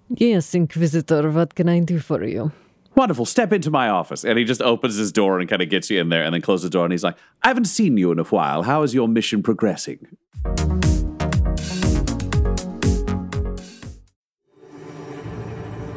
[0.10, 2.52] Yes, Inquisitor, what can I do for you?
[2.96, 3.26] Wonderful.
[3.26, 4.24] Step into my office.
[4.24, 6.42] And he just opens his door and kind of gets you in there and then
[6.42, 6.86] closes the door.
[6.86, 8.64] And he's like, I haven't seen you in a while.
[8.64, 10.08] How is your mission progressing?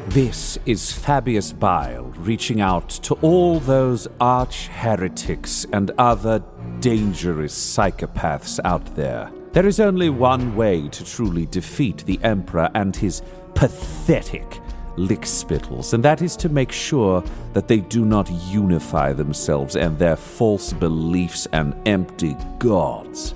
[0.09, 6.43] This is Fabius Bile reaching out to all those arch heretics and other
[6.81, 9.31] dangerous psychopaths out there.
[9.53, 13.23] There is only one way to truly defeat the Emperor and his
[13.55, 14.61] pathetic
[14.97, 20.17] lickspittles, and that is to make sure that they do not unify themselves and their
[20.17, 23.35] false beliefs and empty gods.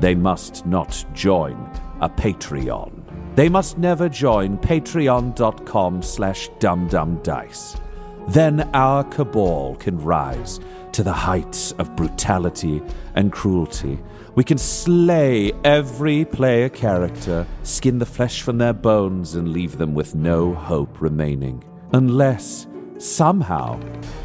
[0.00, 1.54] They must not join
[2.00, 2.90] a Patreon.
[3.36, 7.80] They must never join patreon.com slash dumdumdice.
[8.28, 10.60] Then our cabal can rise
[10.92, 12.82] to the heights of brutality
[13.14, 13.98] and cruelty.
[14.34, 19.94] We can slay every player character, skin the flesh from their bones, and leave them
[19.94, 21.64] with no hope remaining.
[21.92, 22.66] Unless,
[22.98, 23.80] somehow,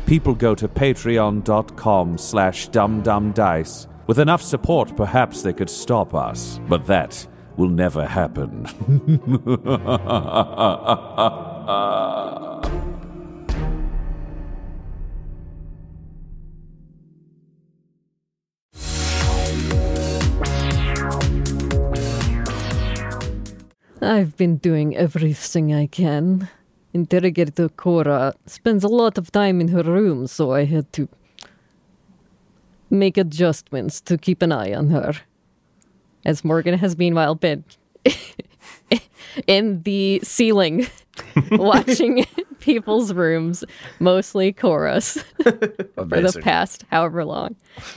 [0.06, 3.88] people go to patreon.com slash dumdumdice.
[4.08, 6.62] With enough support, perhaps they could stop us.
[6.70, 8.66] But that will never happen.
[24.02, 26.50] I've been doing everything I can.
[26.94, 31.10] Interrogator Cora spends a lot of time in her room, so I had to
[32.90, 35.14] make adjustments to keep an eye on her.
[36.24, 37.64] As Morgan has meanwhile been
[39.46, 40.88] in the ceiling
[41.52, 42.26] watching
[42.60, 43.64] people's rooms,
[44.00, 45.14] mostly Cora's,
[45.44, 47.56] for the past however long.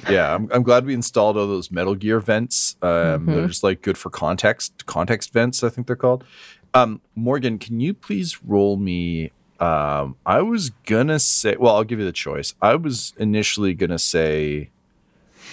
[0.09, 2.77] yeah, I'm, I'm glad we installed all those Metal Gear vents.
[2.83, 6.25] Um, They're just like good for context, context vents, I think they're called.
[6.73, 9.33] Um, Morgan, can you please roll me?
[9.59, 12.55] Um, I was gonna say, well, I'll give you the choice.
[12.63, 14.71] I was initially gonna say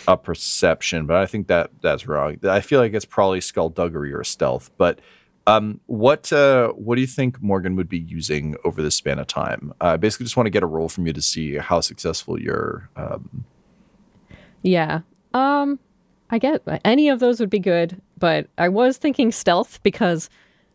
[0.07, 2.37] a perception, but I think that that's wrong.
[2.43, 4.71] I feel like it's probably skullduggery or stealth.
[4.77, 4.99] But
[5.47, 9.27] um, what uh, what do you think Morgan would be using over the span of
[9.27, 9.73] time?
[9.79, 12.39] I uh, basically just want to get a roll from you to see how successful
[12.39, 12.89] you're.
[12.97, 13.45] Um...
[14.62, 15.01] Yeah.
[15.33, 15.79] Um,
[16.29, 20.29] I get any of those would be good, but I was thinking stealth because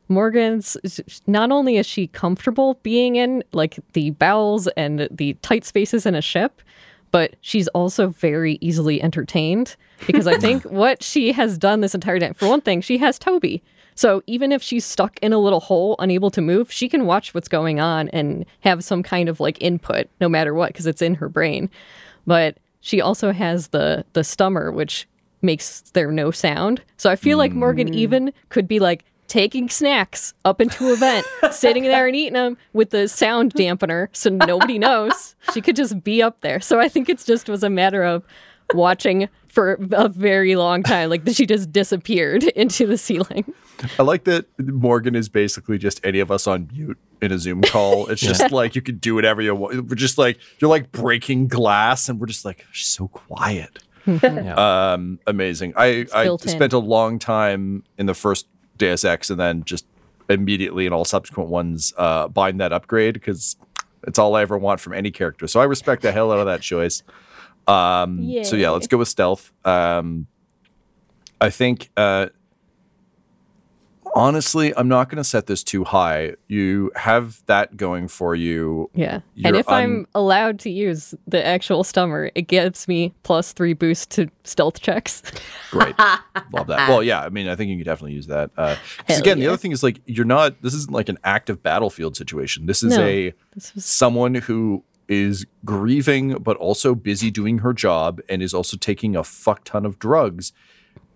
[0.09, 0.79] Morgan's
[1.27, 6.15] not only is she comfortable being in like the bowels and the tight spaces in
[6.15, 6.63] a ship,
[7.11, 12.19] but she's also very easily entertained because I think what she has done this entire
[12.19, 13.63] time, for one thing, she has Toby.
[13.95, 17.35] So even if she's stuck in a little hole, unable to move, she can watch
[17.35, 21.03] what's going on and have some kind of like input no matter what because it's
[21.03, 21.71] in her brain.
[22.27, 25.07] But she also has the the stummer, which
[25.43, 26.83] makes there no sound.
[26.97, 27.95] So I feel like Morgan Mm.
[27.95, 32.57] even could be like taking snacks up into a vent, sitting there and eating them
[32.75, 35.35] with the sound dampener so nobody knows.
[35.55, 36.61] She could just be up there.
[36.61, 38.25] So I think it's just was a matter of
[38.75, 41.11] watching for a very long time.
[41.11, 43.53] Like she just disappeared into the ceiling.
[43.99, 47.63] I like that Morgan is basically just any of us on mute in a Zoom
[47.63, 48.07] call.
[48.11, 49.89] It's just like you can do whatever you want.
[49.89, 53.79] We're just like you're like breaking glass, and we're just like she's so quiet.
[54.05, 54.55] Yeah.
[54.95, 55.75] Um, amazing.
[55.77, 56.49] I I built in.
[56.49, 59.87] spent a long time in the first Deus Ex, and then just
[60.29, 63.55] immediately in all subsequent ones uh, buying that upgrade because
[64.05, 65.47] it's all I ever want from any character.
[65.47, 67.05] So I respect the hell out of that choice.
[67.69, 69.53] Um, so yeah, let's go with stealth.
[69.65, 70.27] Um,
[71.41, 72.27] I think uh,
[74.15, 76.35] honestly, I'm not going to set this too high.
[76.49, 78.91] You have that going for you.
[78.95, 79.21] Yeah.
[79.35, 83.53] You're and if un- I'm allowed to use the actual stummer, it gives me plus
[83.53, 85.23] three boost to stealth checks.
[85.71, 85.99] Great.
[86.53, 86.89] Love that.
[86.89, 88.51] Well, yeah, I mean, I think you can definitely use that.
[88.57, 88.77] Uh
[89.09, 92.67] again, the other thing is like you're not this isn't like an active battlefield situation.
[92.67, 93.03] This is No.
[93.05, 98.55] a This was someone who is grieving but also busy doing her job and is
[98.55, 100.53] also taking a fuck ton of drugs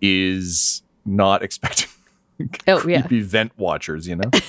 [0.01, 1.89] is not expecting
[2.67, 3.01] Oh, yeah.
[3.01, 4.29] creepy vent watchers, you know?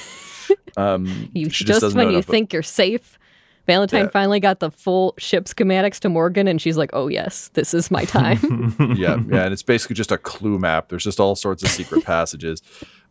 [0.77, 3.19] Um you she just, when you enough- think you're safe.
[3.67, 4.11] Valentine Yeah.
[4.11, 7.91] finally got the full ship schematics to Morgan, and she's like, "Oh yes, this is
[7.91, 10.89] my time." yeah, yeah, and it's basically just a clue map.
[10.89, 12.63] There's just all sorts of secret passages.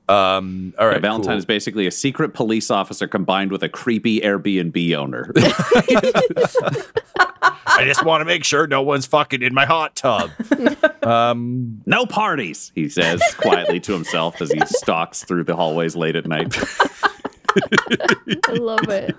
[0.09, 1.37] Um, all right, Yeah, Valentine cool.
[1.39, 5.31] is basically a secret police officer combined with a creepy Airbnb owner.
[7.69, 10.31] I just want to make sure no one's fucking in my hot tub.
[11.03, 16.15] um, no parties, he says quietly to himself as he stalks through the hallways late
[16.15, 16.57] at night.
[18.47, 19.15] I love it.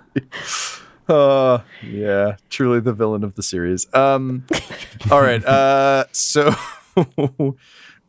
[1.09, 3.87] uh, yeah, truly the villain of the series.
[3.94, 4.44] Um,
[5.11, 6.55] all right, uh, so.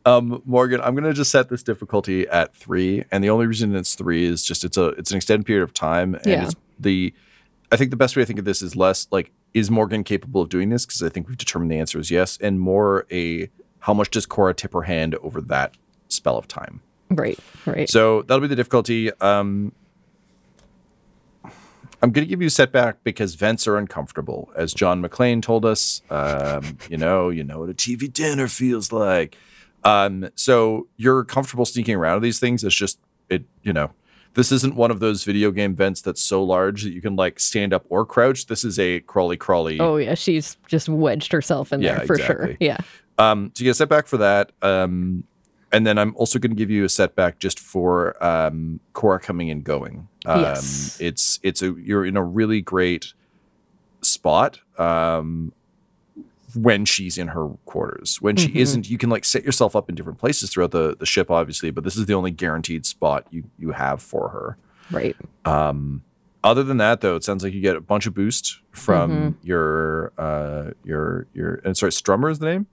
[0.06, 3.94] Um, Morgan, I'm gonna just set this difficulty at three, and the only reason it's
[3.94, 6.44] three is just it's a it's an extended period of time, and Yeah.
[6.44, 7.12] it's the
[7.72, 10.40] I think the best way to think of this is less like is Morgan capable
[10.42, 10.86] of doing this?
[10.86, 14.26] Because I think we've determined the answer is yes, and more a how much does
[14.26, 15.76] Cora tip her hand over that
[16.08, 16.80] spell of time?
[17.10, 17.88] Right, right.
[17.88, 19.10] So that'll be the difficulty.
[19.20, 19.72] Um,
[22.02, 24.50] I'm going to give you a setback because vents are uncomfortable.
[24.56, 28.90] As John McClane told us, um, you know, you know what a TV dinner feels
[28.92, 29.36] like.
[29.84, 32.62] Um, so you're comfortable sneaking around these things.
[32.64, 33.90] It's just it, you know,
[34.34, 37.40] this isn't one of those video game vents that's so large that you can like
[37.40, 38.46] stand up or crouch.
[38.46, 39.80] This is a crawly crawly.
[39.80, 42.56] oh yeah, she's just wedged herself in Yeah, there for sure.
[42.60, 42.78] Yeah.
[43.18, 44.52] Um, so you get a setback for that.
[44.62, 45.24] Um,
[45.72, 49.50] and then I'm also going to give you a setback just for um, Cora coming
[49.50, 50.08] and going.
[50.26, 50.98] Um, Yes.
[51.00, 53.12] It's it's a you're in a really great
[54.02, 55.52] spot um,
[56.54, 58.20] when she's in her quarters.
[58.20, 61.06] When she isn't, you can like set yourself up in different places throughout the the
[61.06, 61.70] ship, obviously.
[61.70, 64.56] But this is the only guaranteed spot you you have for her.
[64.90, 65.16] Right.
[65.44, 66.02] Um,
[66.42, 70.12] other than that, though, it sounds like you get a bunch of boost from your
[70.16, 72.66] uh, your your and sorry, Strummer is the name.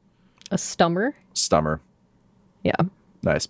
[0.51, 1.15] A stummer.
[1.33, 1.81] Stummer.
[2.63, 2.75] Yeah.
[3.23, 3.47] Nice.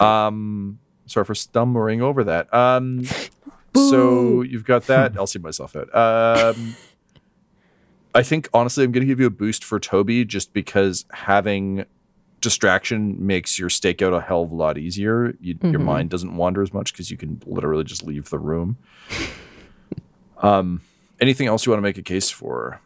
[0.00, 2.52] Um, sorry for stumbling over that.
[2.52, 3.04] Um,
[3.76, 5.16] so you've got that.
[5.16, 5.94] I'll see myself out.
[5.94, 6.76] Um,
[8.14, 11.84] I think honestly, I'm going to give you a boost for Toby just because having
[12.40, 15.34] distraction makes your stakeout a hell of a lot easier.
[15.40, 18.76] You, Your mind doesn't wander as much because you can literally just leave the room.
[20.38, 20.80] um,
[21.20, 22.80] anything else you want to make a case for?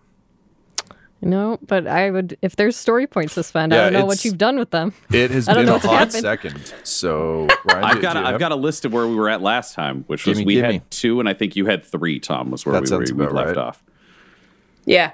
[1.22, 3.72] No, but I would if there's story points to spend.
[3.72, 4.93] I don't know what you've done with them.
[5.11, 6.12] It has been a hot happened.
[6.12, 6.74] second.
[6.85, 9.16] So Ryan, I've got do a, you I've have- got a list of where we
[9.16, 10.72] were at last time, which was Gimme, we gimme.
[10.74, 12.20] had two, and I think you had three.
[12.20, 13.57] Tom was where That we, sounds we left right.
[13.57, 13.83] off.
[14.87, 15.12] Yeah.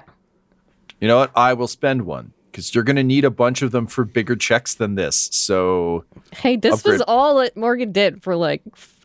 [1.01, 1.31] You know what?
[1.35, 4.35] I will spend one because you're going to need a bunch of them for bigger
[4.35, 5.29] checks than this.
[5.33, 6.93] So Hey, this Upgrade.
[6.93, 8.61] was all that Morgan did for like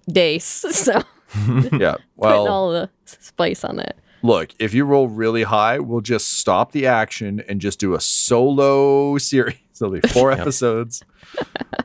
[0.08, 0.44] days.
[0.70, 1.02] So
[1.34, 1.40] Yeah.
[1.72, 3.96] putting Well, all the spice on it.
[4.22, 8.00] look, if you roll really high, we'll just stop the action and just do a
[8.00, 9.56] solo series.
[9.78, 11.02] There'll be four episodes.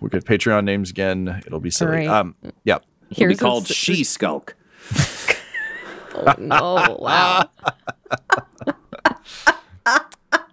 [0.01, 1.41] we get Patreon names again.
[1.45, 1.91] It'll be silly.
[1.91, 2.07] Right.
[2.07, 2.75] Um, yeah.
[3.11, 4.55] It'll Here's be called a, She Skulk.
[6.15, 6.97] Oh, no!
[6.99, 7.49] Wow.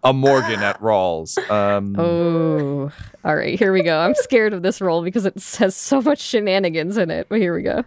[0.03, 1.37] A Morgan at Rawls.
[1.51, 2.91] Um, Oh,
[3.25, 3.59] all right.
[3.59, 3.99] Here we go.
[4.01, 7.27] I'm scared of this roll because it has so much shenanigans in it.
[7.29, 7.85] But here we go.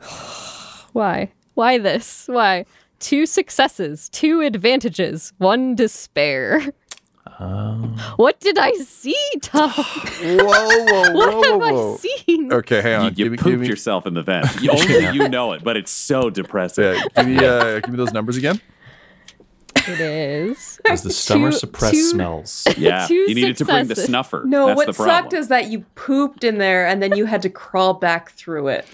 [0.92, 1.30] Why?
[1.54, 2.24] Why this?
[2.28, 2.64] Why?
[2.98, 6.62] Two successes, two advantages, one despair.
[8.16, 9.70] What did I see, Tom?
[9.70, 11.94] Whoa, whoa, What whoa, have whoa, whoa.
[11.94, 12.52] I seen?
[12.52, 13.02] Okay, hang on.
[13.02, 14.46] You, you give, me- pooped give me, yourself in the vent.
[14.62, 16.84] You- Only you know it, but it's so depressing.
[16.94, 18.60] yeah, give me, uh, give me those numbers again.
[19.76, 20.80] It is.
[20.84, 22.66] Does the stummer Two- suppress two- smells?
[22.76, 24.44] Yeah, Two you needed to bring the snuffer.
[24.46, 25.16] No, That's what the problem.
[25.24, 28.68] sucked is that you pooped in there and then you had to crawl back through
[28.68, 28.86] it.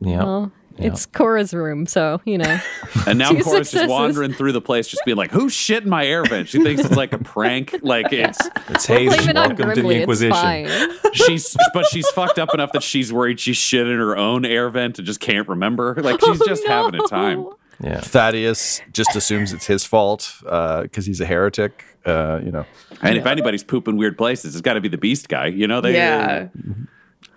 [0.00, 0.24] Yeah.
[0.24, 2.58] Well, it's Cora's room, so you know.
[3.06, 5.90] And now Two Cora's just wandering through the place, just being like, "Who's shit in
[5.90, 7.76] my air vent?" She thinks it's like a prank.
[7.82, 9.28] Like it's It's Blame Haven.
[9.30, 9.96] it Welcome to the Grimly.
[9.96, 10.98] It's Inquisition.
[11.12, 14.68] she's, but she's fucked up enough that she's worried she shit in her own air
[14.70, 15.94] vent and just can't remember.
[16.02, 17.46] Like she's Oh, just having a time.
[17.82, 17.88] No.
[17.90, 18.00] Yeah.
[18.00, 21.84] Thaddeus just assumes it's his fault because he's a heretic.
[22.04, 22.64] Uh, you know.
[23.02, 25.46] And if anybody's pooping weird places, it's got to be the Beast guy.
[25.46, 26.48] You know, they yeah.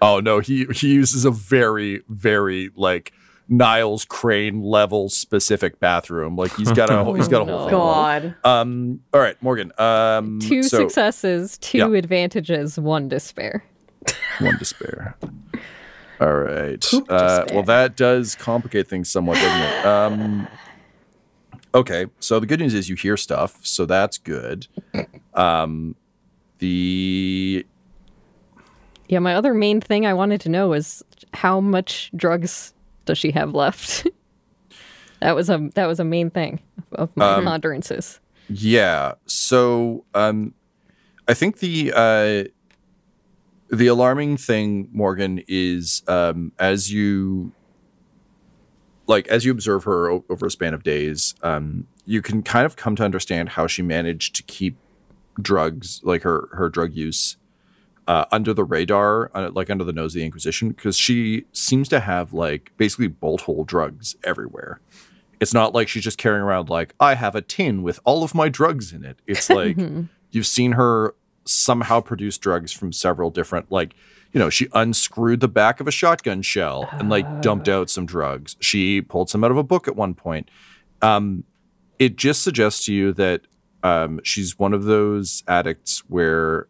[0.01, 3.13] Oh no, he he uses a very very like
[3.49, 6.35] Niles Crane level specific bathroom.
[6.35, 7.71] Like he's got a he's got a whole thing.
[7.71, 8.35] God.
[8.43, 9.01] Um.
[9.13, 9.71] All right, Morgan.
[9.77, 10.39] Um.
[10.39, 11.93] Two so, successes, two Yeah.
[11.97, 13.63] advantages, one despair.
[14.39, 15.15] One despair.
[16.19, 16.85] All right.
[17.09, 19.85] Uh, well, that does complicate things somewhat, doesn't it?
[19.85, 20.47] Um.
[21.75, 24.67] Okay, so the good news is you hear stuff, so that's good.
[25.33, 25.95] Um,
[26.59, 27.65] the
[29.09, 31.01] Yeah, my other main thing I wanted to know was
[31.33, 32.73] how much drugs
[33.05, 34.07] does she have left?
[35.21, 36.59] that was a that was a main thing
[36.91, 38.19] of my Um, ponderances.
[38.49, 39.13] Yeah.
[39.25, 40.53] So um
[41.27, 42.43] I think the uh
[43.75, 47.51] the alarming thing, Morgan, is um as you
[49.07, 52.65] like as you observe her o- over a span of days, um you can kind
[52.65, 54.77] of come to understand how she managed to keep
[55.41, 57.37] drugs like her her drug use
[58.07, 61.87] uh, under the radar, uh, like under the nose of the Inquisition, because she seems
[61.89, 64.81] to have like basically bolt hole drugs everywhere.
[65.39, 68.35] It's not like she's just carrying around like I have a tin with all of
[68.35, 69.19] my drugs in it.
[69.25, 69.77] It's like
[70.31, 71.15] you've seen her
[71.45, 73.93] somehow produced drugs from several different like
[74.31, 78.05] you know she unscrewed the back of a shotgun shell and like dumped out some
[78.05, 78.55] drugs.
[78.59, 80.49] She pulled some out of a book at one point.
[81.01, 81.43] Um,
[81.99, 83.41] it just suggests to you that
[83.83, 86.67] um, she's one of those addicts where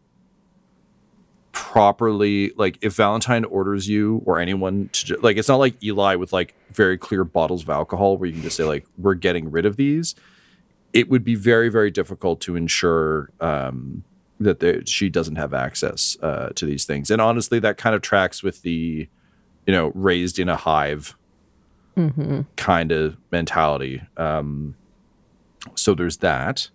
[1.52, 6.32] properly like if valentine orders you or anyone to like it's not like eli with
[6.32, 9.64] like very clear bottles of alcohol where you can just say like we're getting rid
[9.64, 10.16] of these
[10.92, 14.02] it would be very very difficult to ensure um
[14.40, 17.10] that there, she doesn't have access uh, to these things.
[17.10, 19.08] And honestly that kind of tracks with the
[19.66, 21.16] you know raised in a hive
[22.56, 24.02] kind of mentality.
[24.16, 24.74] Um
[25.74, 26.70] so there's that.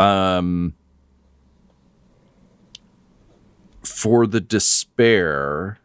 [0.00, 0.74] Um
[3.84, 5.78] for the despair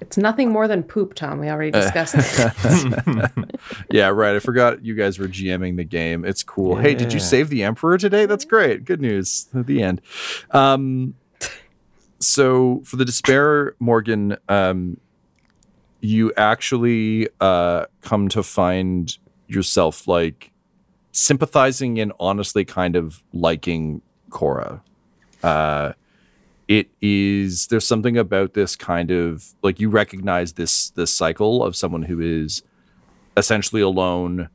[0.00, 1.38] It's nothing more than poop, Tom.
[1.38, 3.50] We already discussed that.
[3.90, 4.34] yeah right.
[4.34, 6.24] I forgot you guys were gming the game.
[6.24, 6.76] It's cool.
[6.76, 8.26] Hey did you save the emperor today?
[8.26, 8.84] That's great.
[8.84, 9.48] Good news.
[9.54, 10.00] At the end.
[10.50, 11.14] Um
[12.18, 14.98] so for the despair morgan um
[16.02, 20.52] you actually uh come to find yourself like
[21.12, 24.82] sympathizing and honestly kind of liking cora
[25.42, 25.92] uh
[26.70, 31.74] it is there's something about this kind of like you recognize this this cycle of
[31.74, 32.62] someone who is
[33.36, 34.48] essentially alone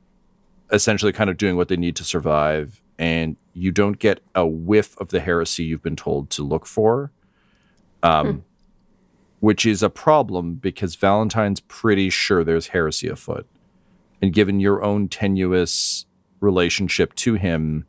[0.72, 4.98] essentially kind of doing what they need to survive and you don't get a whiff
[4.98, 7.12] of the heresy you've been told to look for
[8.02, 8.46] um
[9.46, 13.46] which is a problem because valentine's pretty sure there's heresy afoot.
[14.20, 16.08] And given your own tenuous
[16.40, 17.86] relationship to him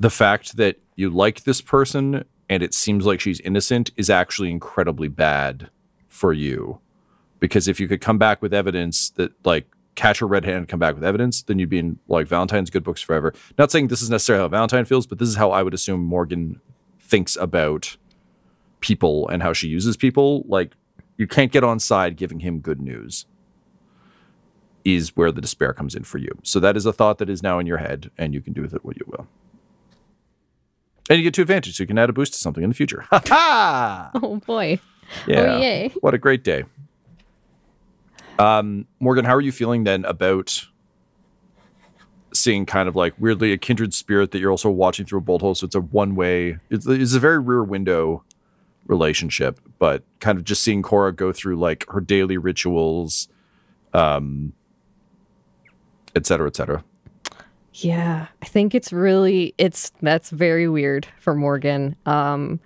[0.00, 4.50] the fact that you like this person and it seems like she's innocent is actually
[4.50, 5.70] incredibly bad
[6.08, 6.80] for you.
[7.40, 10.68] Because if you could come back with evidence that like catch her red hand and
[10.68, 13.32] come back with evidence then you'd be in like valentine's good books forever.
[13.56, 16.04] Not saying this is necessarily how valentine feels but this is how i would assume
[16.04, 16.60] morgan
[17.00, 17.96] thinks about
[18.80, 20.44] people and how she uses people.
[20.46, 20.74] Like
[21.16, 23.26] you can't get on side giving him good news
[24.84, 26.30] is where the despair comes in for you.
[26.42, 28.62] So that is a thought that is now in your head and you can do
[28.62, 29.26] with it what you will
[31.08, 31.76] And you get two advantages.
[31.76, 33.04] So you can add a boost to something in the future.
[33.10, 34.10] Ha ha!
[34.22, 34.80] Oh boy.
[35.26, 35.58] Yeah.
[35.58, 35.88] yay.
[36.00, 36.64] What a great day.
[38.38, 40.66] Um, Morgan, how are you feeling then about
[42.34, 45.42] seeing kind of like weirdly a kindred spirit that you're also watching through a bolt
[45.42, 45.54] hole?
[45.54, 48.24] So it's a one way, it's, it's a very rear window
[48.86, 53.28] relationship, but kind of just seeing Cora go through like her daily rituals,
[53.94, 54.52] um,
[56.14, 56.84] et cetera, et cetera.
[57.78, 61.94] Yeah, I think it's really it's that's very weird for Morgan.
[62.06, 62.58] Um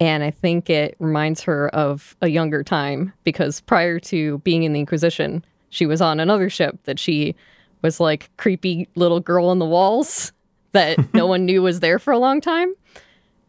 [0.00, 4.72] and I think it reminds her of a younger time because prior to being in
[4.72, 7.36] the Inquisition, she was on another ship that she
[7.82, 10.32] was like creepy little girl on the walls
[10.72, 12.74] that no one knew was there for a long time.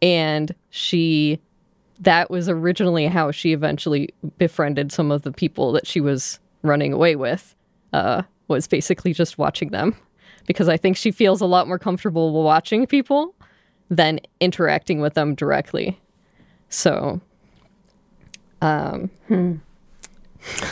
[0.00, 1.40] And she
[1.98, 6.92] that was originally how she eventually befriended some of the people that she was running
[6.92, 7.56] away with.
[7.92, 9.96] Uh was basically just watching them
[10.46, 13.34] because I think she feels a lot more comfortable watching people
[13.88, 15.98] than interacting with them directly.
[16.68, 17.20] So,
[18.62, 19.56] um, hmm.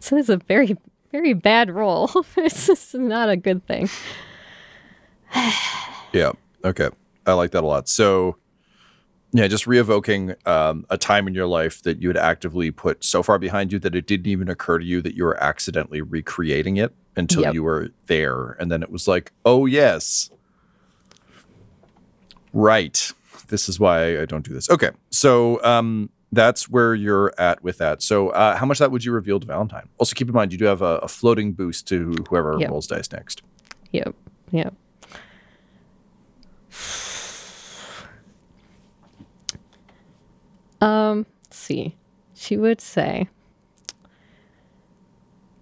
[0.00, 0.76] so this is a very,
[1.12, 2.10] very bad role.
[2.34, 3.88] this is not a good thing.
[6.12, 6.32] Yeah.
[6.64, 6.88] Okay.
[7.24, 7.88] I like that a lot.
[7.88, 8.36] So,
[9.32, 13.22] yeah, just re-evoking um, a time in your life that you had actively put so
[13.22, 16.76] far behind you that it didn't even occur to you that you were accidentally recreating
[16.76, 17.54] it until Yep.
[17.54, 20.30] you were there, and then it was like, oh yes,
[22.52, 23.12] right.
[23.48, 24.70] This is why I don't do this.
[24.70, 28.00] Okay, so um, that's where you're at with that.
[28.02, 29.88] So, uh, how much of that would you reveal to Valentine?
[29.98, 32.70] Also, keep in mind you do have a, a floating boost to whoever Yep.
[32.70, 33.42] rolls dice next.
[33.92, 34.14] Yep.
[34.52, 34.74] Yep.
[40.80, 41.96] Um, see.
[42.34, 43.28] She would say.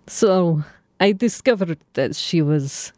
[0.07, 0.65] So,
[1.01, 2.93] I discovered that she was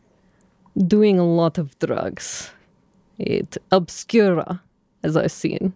[0.76, 2.50] doing a lot of drugs.
[3.18, 4.62] It obscura,
[5.02, 5.74] as I've seen.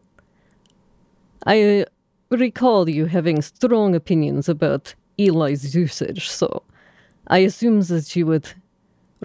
[1.47, 1.87] I
[2.31, 6.63] recall you having strong opinions about Eli's usage, so
[7.29, 8.49] I assume that you would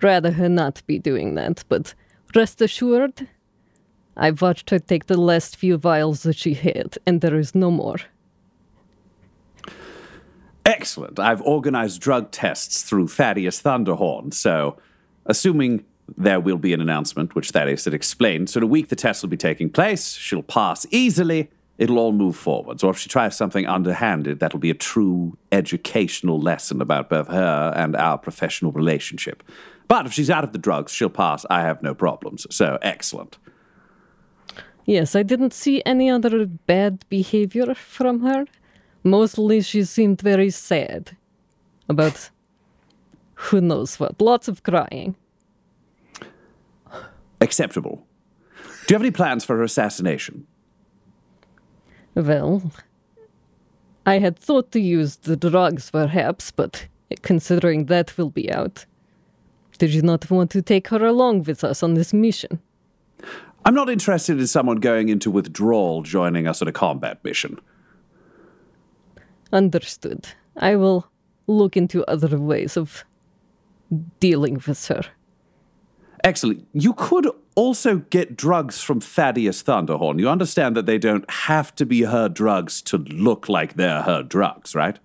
[0.01, 1.93] rather her not be doing that, but
[2.35, 3.27] rest assured,
[4.19, 7.71] I've watched her take the last few vials that she had, and there is no
[7.71, 7.97] more.
[10.65, 11.19] Excellent.
[11.19, 14.77] I've organized drug tests through Thaddeus Thunderhorn, so
[15.25, 15.85] assuming
[16.17, 19.23] there will be an announcement, which Thaddeus had explained, so in a week the test
[19.23, 22.83] will be taking place, she'll pass easily, it'll all move forwards.
[22.83, 27.73] Or if she tries something underhanded, that'll be a true educational lesson about both her
[27.75, 29.43] and our professional relationship.
[29.87, 31.45] But if she's out of the drugs, she'll pass.
[31.49, 32.45] I have no problems.
[32.51, 33.37] So excellent.
[34.89, 38.45] Yes, I didn't see any other bad behavior from her.
[39.03, 41.15] Mostly she seemed very sad
[41.87, 42.31] about
[43.35, 44.19] who knows what.
[44.19, 45.15] Lots of crying.
[47.39, 48.03] Acceptable.
[48.87, 50.47] Do you have any plans for her assassination?
[52.15, 52.71] Well,
[54.07, 56.87] I had thought to use the drugs perhaps, but
[57.21, 58.87] considering that will be out,
[59.77, 62.59] did you not want to take her along with us on this mission?
[63.65, 67.59] I'm not interested in someone going into withdrawal joining us on a combat mission.
[69.51, 70.29] Understood.
[70.57, 71.07] I will
[71.47, 73.03] look into other ways of
[74.19, 75.01] dealing with her.
[76.23, 76.67] Excellent.
[76.73, 80.19] You could also get drugs from Thaddeus Thunderhorn.
[80.19, 84.23] You understand that they don't have to be her drugs to look like they're her
[84.23, 84.99] drugs, right?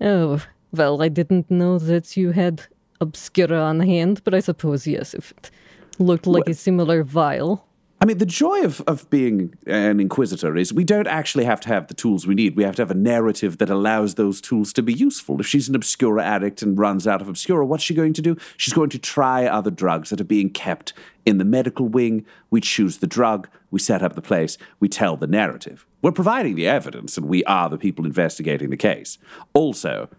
[0.00, 2.62] Oh, well, I didn't know that you had
[3.00, 5.50] Obscura on hand, but I suppose yes, if it
[5.98, 7.66] looked like a similar vial.
[7.98, 11.68] I mean, the joy of, of being an inquisitor is we don't actually have to
[11.68, 12.54] have the tools we need.
[12.54, 15.40] We have to have a narrative that allows those tools to be useful.
[15.40, 18.36] If she's an Obscura addict and runs out of Obscura, what's she going to do?
[18.58, 20.92] She's going to try other drugs that are being kept
[21.24, 22.26] in the medical wing.
[22.50, 25.86] We choose the drug, we set up the place, we tell the narrative.
[26.02, 29.16] We're providing the evidence, and we are the people investigating the case.
[29.54, 30.10] Also,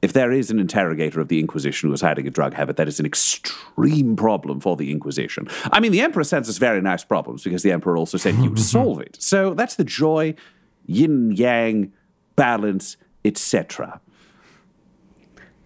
[0.00, 2.88] if there is an interrogator of the Inquisition who is hiding a drug habit, that
[2.88, 5.48] is an extreme problem for the Inquisition.
[5.72, 8.54] I mean, the Emperor sends us very nice problems because the Emperor also sent you
[8.54, 9.16] to solve it.
[9.20, 10.34] So that's the joy,
[10.86, 11.92] yin yang,
[12.36, 14.00] balance, etc.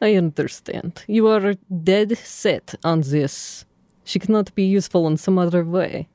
[0.00, 1.04] I understand.
[1.06, 1.54] You are
[1.84, 3.66] dead set on this.
[4.04, 6.08] She cannot be useful in some other way.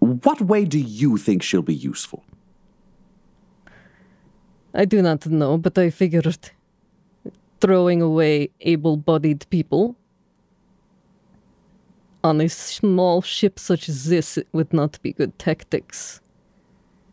[0.00, 2.24] What way do you think she'll be useful?
[4.74, 6.50] I do not know, but I figured
[7.60, 9.96] throwing away able bodied people
[12.22, 16.20] on a small ship such as this would not be good tactics.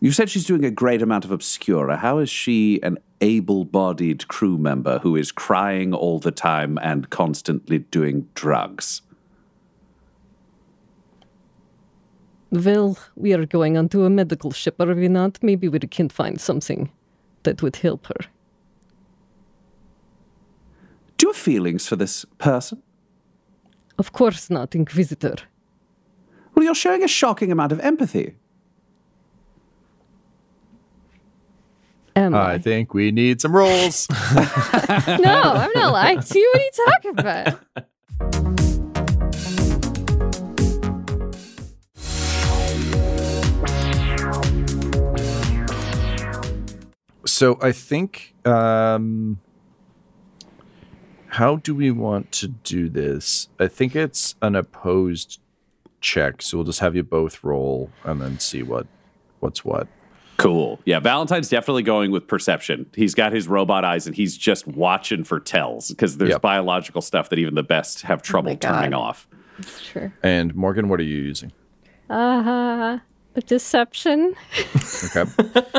[0.02, 1.98] You said she's doing a great amount of Obscura.
[1.98, 7.10] How is she an able bodied crew member who is crying all the time and
[7.10, 9.02] constantly doing drugs?
[12.52, 15.40] Well, we are going onto a medical ship, are we not?
[15.42, 16.90] Maybe we can find something
[17.46, 18.26] that would help her.
[21.18, 22.84] Do you have feelings for this person?
[23.98, 25.36] Of course not, Inquisitor.
[26.54, 28.36] Well, you're showing a shocking amount of empathy.
[32.18, 32.58] Am I I?
[32.58, 34.08] think we need some rolls.
[35.08, 36.52] No, I'm not lying to you.
[36.54, 37.60] What are you talking about?
[47.36, 49.40] so I think um
[51.28, 53.50] how do we want to do this?
[53.60, 55.42] I think it's an opposed
[56.00, 58.88] check, so we'll just have you both roll and then see what
[59.42, 59.88] what's what.
[60.38, 60.80] Cool.
[60.86, 62.86] Yeah, Valentine's definitely going with perception.
[62.96, 66.42] He's got his robot eyes and he's just watching for tells because there's Yep.
[66.42, 68.72] biological stuff that even the best have trouble my God.
[68.72, 69.28] turning off.
[69.82, 70.14] Sure.
[70.24, 71.52] And Morgan, what are you using?
[72.10, 73.00] Uh,
[73.46, 74.36] deception.
[75.06, 75.26] Okay.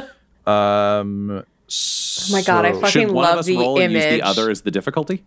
[0.46, 3.92] um Oh my god, I so- fucking Should one of love us the roll and
[3.92, 4.04] image.
[4.04, 5.24] use the other as the difficulty?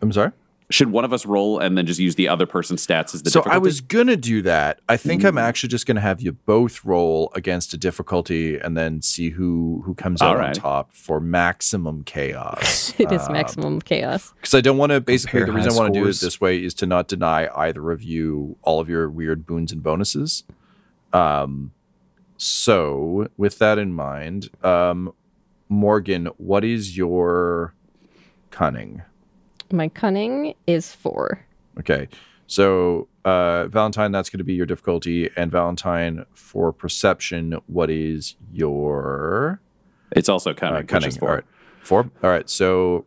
[0.00, 0.32] I'm sorry?
[0.68, 3.30] Should one of us roll and then just use the other person's stats as the
[3.30, 3.54] so difficulty?
[3.54, 4.80] I was gonna do that.
[4.88, 9.00] I think I'm actually just gonna have you both roll against a difficulty and then
[9.02, 12.92] see who who comes out on top for maximum chaos.
[12.98, 14.32] It is maximum chaos.
[14.40, 15.00] Because I don't want to.
[15.00, 17.48] Basically, Compare the reason I want to do it this way is to not deny
[17.54, 20.42] either of you all of your weird boons and bonuses.
[21.12, 21.70] Um,
[22.36, 25.12] so with that in mind, um,
[25.68, 27.74] Morgan, what is your
[28.50, 29.02] cunning?
[29.72, 31.44] My cunning is four.
[31.78, 32.08] Okay,
[32.46, 38.36] so uh, Valentine, that's going to be your difficulty, and Valentine for perception, what is
[38.52, 39.60] your
[40.12, 41.08] It's also uh, cunning, which cunning?
[41.08, 41.28] is four.
[41.28, 41.44] All right,
[41.82, 42.10] four.
[42.22, 43.04] All right, so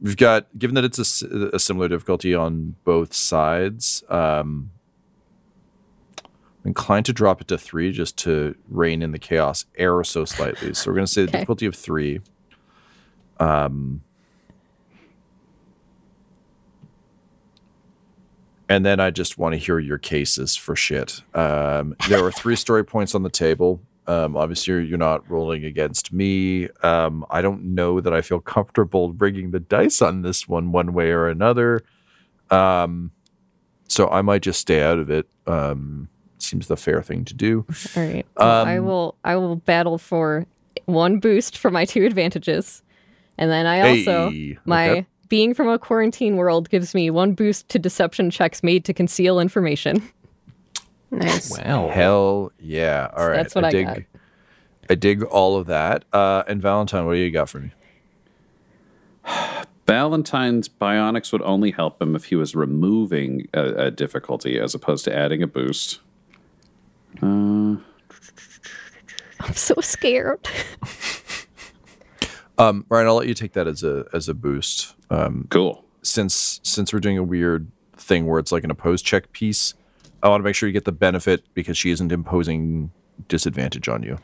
[0.00, 4.04] we've got given that it's a similar difficulty on both sides.
[4.08, 4.70] Um, I'm
[6.64, 10.74] inclined to drop it to three just to rein in the chaos ever so slightly.
[10.74, 12.20] So we're going to say the difficulty of three.
[13.40, 14.02] Um,
[18.68, 21.22] and then I just want to hear your cases for shit.
[21.34, 23.80] Um, there are three story points on the table.
[24.06, 26.68] Um, obviously, you're, you're not rolling against me.
[26.82, 30.92] Um, I don't know that I feel comfortable rigging the dice on this one, one
[30.92, 31.82] way or another.
[32.50, 33.12] Um,
[33.88, 35.28] so I might just stay out of it.
[35.46, 36.08] Um,
[36.42, 37.64] seems the fair thing to do.
[37.96, 38.26] All right.
[38.36, 39.14] Well, I Um, will.
[39.24, 40.46] I will battle for
[40.86, 42.82] one boost for my two advantages,
[43.38, 45.06] and then I also Hey, my okay.
[45.28, 49.38] being from a quarantine world gives me one boost to deception checks made to conceal
[49.40, 50.02] information.
[51.14, 51.50] Nice.
[51.58, 51.90] Wow.
[51.90, 53.10] Hell yeah!
[53.14, 53.86] All right, that's what I dig.
[53.86, 53.98] got.
[54.88, 56.06] I dig all of that.
[56.10, 57.70] Uh, and Valentine, what do you got for me?
[59.86, 65.04] Valentine's bionics would only help him if he was removing a, a difficulty as opposed
[65.04, 66.00] to adding a boost.
[67.20, 67.84] I'm
[69.54, 70.48] so scared.
[72.58, 74.94] Um, Ryan, I'll let you take that as a as a boost.
[75.10, 75.84] Um, Cool.
[76.02, 79.72] since since we're doing a weird thing where it's like an opposed check piece,
[80.22, 82.92] I want to make sure you get the benefit because she isn't imposing
[83.26, 84.18] disadvantage on you.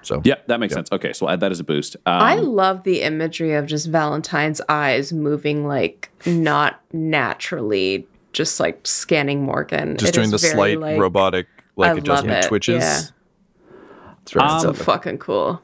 [0.00, 0.90] So Yeah, that makes sense.
[0.90, 1.94] Okay, so we'll add that as a boost.
[2.06, 8.80] Um, I love the imagery of just Valentine's eyes moving like not naturally, just like
[8.86, 9.98] scanning Morgan.
[9.98, 11.46] just It doing the slight like, robotic
[11.78, 12.82] like I love adjustment it, twitches.
[12.82, 13.00] yeah.
[14.22, 14.84] It's very Um, so aesthetic.
[14.86, 15.62] fucking cool.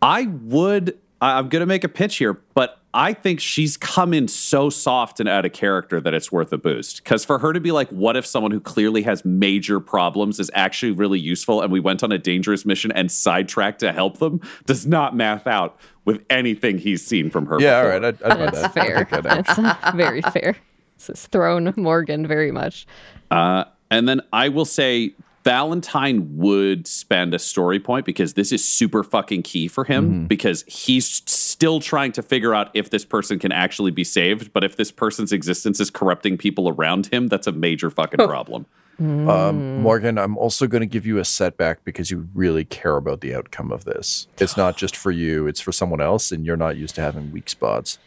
[0.00, 0.98] I would.
[1.20, 4.68] I- I'm going to make a pitch here, but I think she's come in so
[4.68, 7.02] soft and out of character that it's worth a boost.
[7.02, 10.50] Because for her to be like, what if someone who clearly has major problems is
[10.54, 14.40] actually really useful and we went on a dangerous mission and sidetracked to help them
[14.66, 17.58] does not math out with anything he's seen from her.
[17.60, 18.00] yeah, all before.
[18.00, 18.74] right, I'd, I'd That's that.
[18.74, 19.08] fair.
[19.10, 19.46] I'd that.
[19.46, 20.56] That's very fair.
[20.98, 22.86] This has thrown Morgan very much.
[23.30, 25.14] Uh, and then I will say
[25.44, 30.62] Valentine would spend a story point because this is super fucking key for him because
[30.68, 34.52] he's still trying to figure out if this person can actually be saved.
[34.52, 38.66] But if this person's existence is corrupting people around him, that's a major fucking problem.
[39.00, 43.20] Um, Morgan, I'm also going to give you a setback because you really care about
[43.20, 44.28] the outcome of this.
[44.38, 47.32] It's not just for you; it's for someone else, and you're not used to having
[47.32, 47.98] weak spots.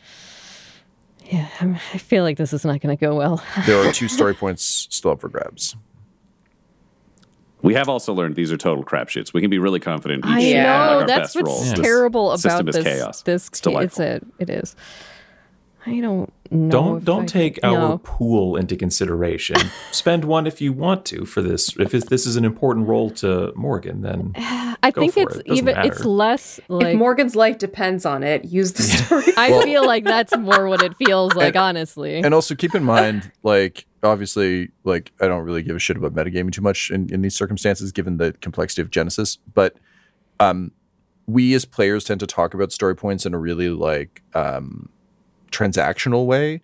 [1.32, 3.43] Yeah, I'm, I feel like this is not going to go well.
[3.65, 5.76] There are two story points still up for grabs.
[7.61, 9.34] We have also learned these are total crapshoots.
[9.34, 10.23] We can be really confident.
[10.23, 10.63] in I each Yeah.
[10.82, 11.73] like know our that's best what's rolls.
[11.73, 12.84] Terrible system about is this.
[12.99, 13.21] chaos.
[13.23, 14.76] This It's ca- it's a it is.
[15.86, 16.69] I don't know.
[16.69, 17.97] Don't don't I take could- our no.
[18.03, 19.57] pool into consideration.
[19.91, 21.75] Spend one if you want to for this.
[21.77, 25.36] If it's, this is an important role to Morgan, then I go think for it's
[25.36, 25.39] it.
[25.39, 29.23] It doesn't even it's less like if Morgan's life depends on it, use the story.
[29.38, 32.17] I feel like that's more what it feels like, honestly.
[32.17, 36.13] And also keep in mind, like, obviously, like I don't really give a shit about
[36.13, 39.39] metagaming too much in, in these circumstances, given the complexity of Genesys.
[39.53, 39.75] But
[40.39, 40.71] um,
[41.27, 44.89] we as players tend to talk about story points in a really like um,
[45.51, 46.61] transactional way.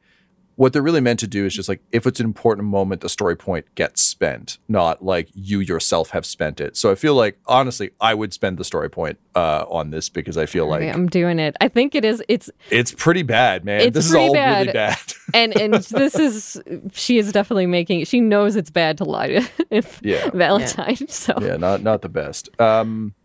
[0.56, 3.10] What they're really meant to do is just like if it's an important moment, the
[3.10, 6.78] story point gets spent, not like you yourself have spent it.
[6.78, 10.38] So I feel like honestly, I would spend the story point uh, on this because
[10.38, 11.56] I feel like I'm doing it.
[11.62, 12.22] I think it is.
[12.28, 13.82] It's it's pretty bad, man.
[13.82, 14.74] It's this is pretty all really bad.
[14.74, 15.14] bad.
[15.34, 16.62] and and this is
[16.92, 18.06] she is definitely making.
[18.06, 20.30] She knows it's bad to lie to if Yeah.
[20.34, 21.08] Valentine.
[21.08, 22.50] So yeah, not not the best.
[22.62, 23.16] Um,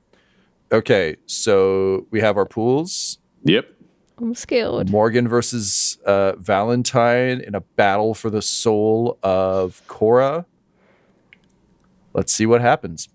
[0.72, 3.18] okay, so we have our pools.
[3.42, 3.68] Yep.
[4.18, 4.90] I'm scared.
[4.90, 10.46] Morgan versus uh, Valentine in a battle for the soul of Cora.
[12.14, 13.08] Let's see what happens.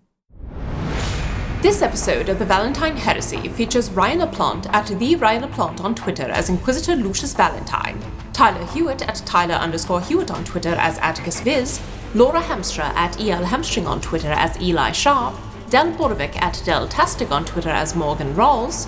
[1.62, 6.24] This episode of the Valentine Heresy features Ryan LaPlante at the Ryan LaPlante on Twitter
[6.24, 8.00] as Inquisitor Lucius Valentine,
[8.34, 11.80] Tyler Hewitt at Tyler underscore Hewitt on Twitter as Atticus Viz,
[12.14, 15.36] Laura Hamstra at EL Hamstring on Twitter as Eli Sharp,
[15.70, 18.88] Del Borovic at Del Tastic on Twitter as Morgan Rawls,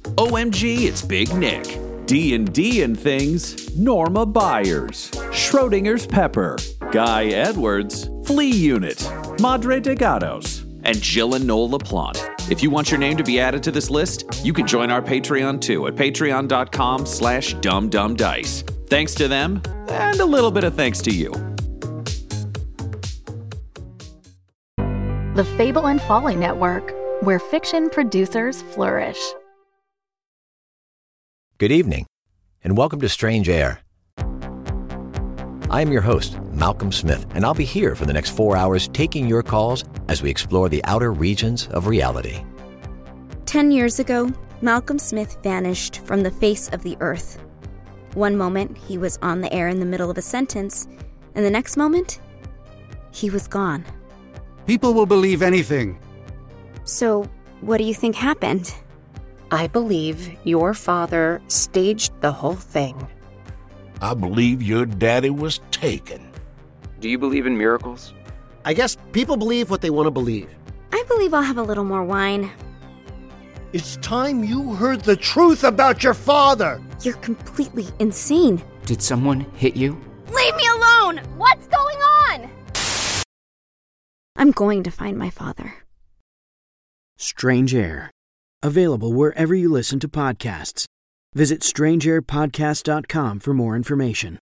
[0.17, 6.57] OMG, it's Big Nick, D&D and Things, Norma Byers, Schrodinger's Pepper,
[6.91, 9.09] Guy Edwards, Flea Unit,
[9.39, 12.51] Madre de Gatos, and Jill and Noel LaPlante.
[12.51, 15.01] If you want your name to be added to this list, you can join our
[15.01, 18.89] Patreon too at patreon.com slash dumbdumbdice.
[18.89, 21.31] Thanks to them, and a little bit of thanks to you.
[25.35, 26.93] The Fable and Folly Network,
[27.23, 29.17] where fiction producers flourish.
[31.61, 32.07] Good evening,
[32.63, 33.81] and welcome to Strange Air.
[35.69, 38.87] I am your host, Malcolm Smith, and I'll be here for the next four hours
[38.87, 42.43] taking your calls as we explore the outer regions of reality.
[43.45, 44.33] Ten years ago,
[44.63, 47.37] Malcolm Smith vanished from the face of the earth.
[48.15, 50.87] One moment, he was on the air in the middle of a sentence,
[51.35, 52.19] and the next moment,
[53.11, 53.85] he was gone.
[54.65, 55.99] People will believe anything.
[56.85, 58.73] So, what do you think happened?
[59.51, 62.95] I believe your father staged the whole thing.
[64.01, 66.31] I believe your daddy was taken.
[67.01, 68.13] Do you believe in miracles?
[68.63, 70.49] I guess people believe what they want to believe.
[70.93, 72.49] I believe I'll have a little more wine.
[73.73, 76.81] It's time you heard the truth about your father.
[77.01, 78.63] You're completely insane.
[78.85, 79.99] Did someone hit you?
[80.31, 81.17] Leave me alone!
[81.37, 82.49] What's going on?
[84.37, 85.73] I'm going to find my father.
[87.17, 88.11] Strange Air.
[88.63, 90.85] Available wherever you listen to podcasts.
[91.33, 94.37] Visit strangeairpodcast.com for more information.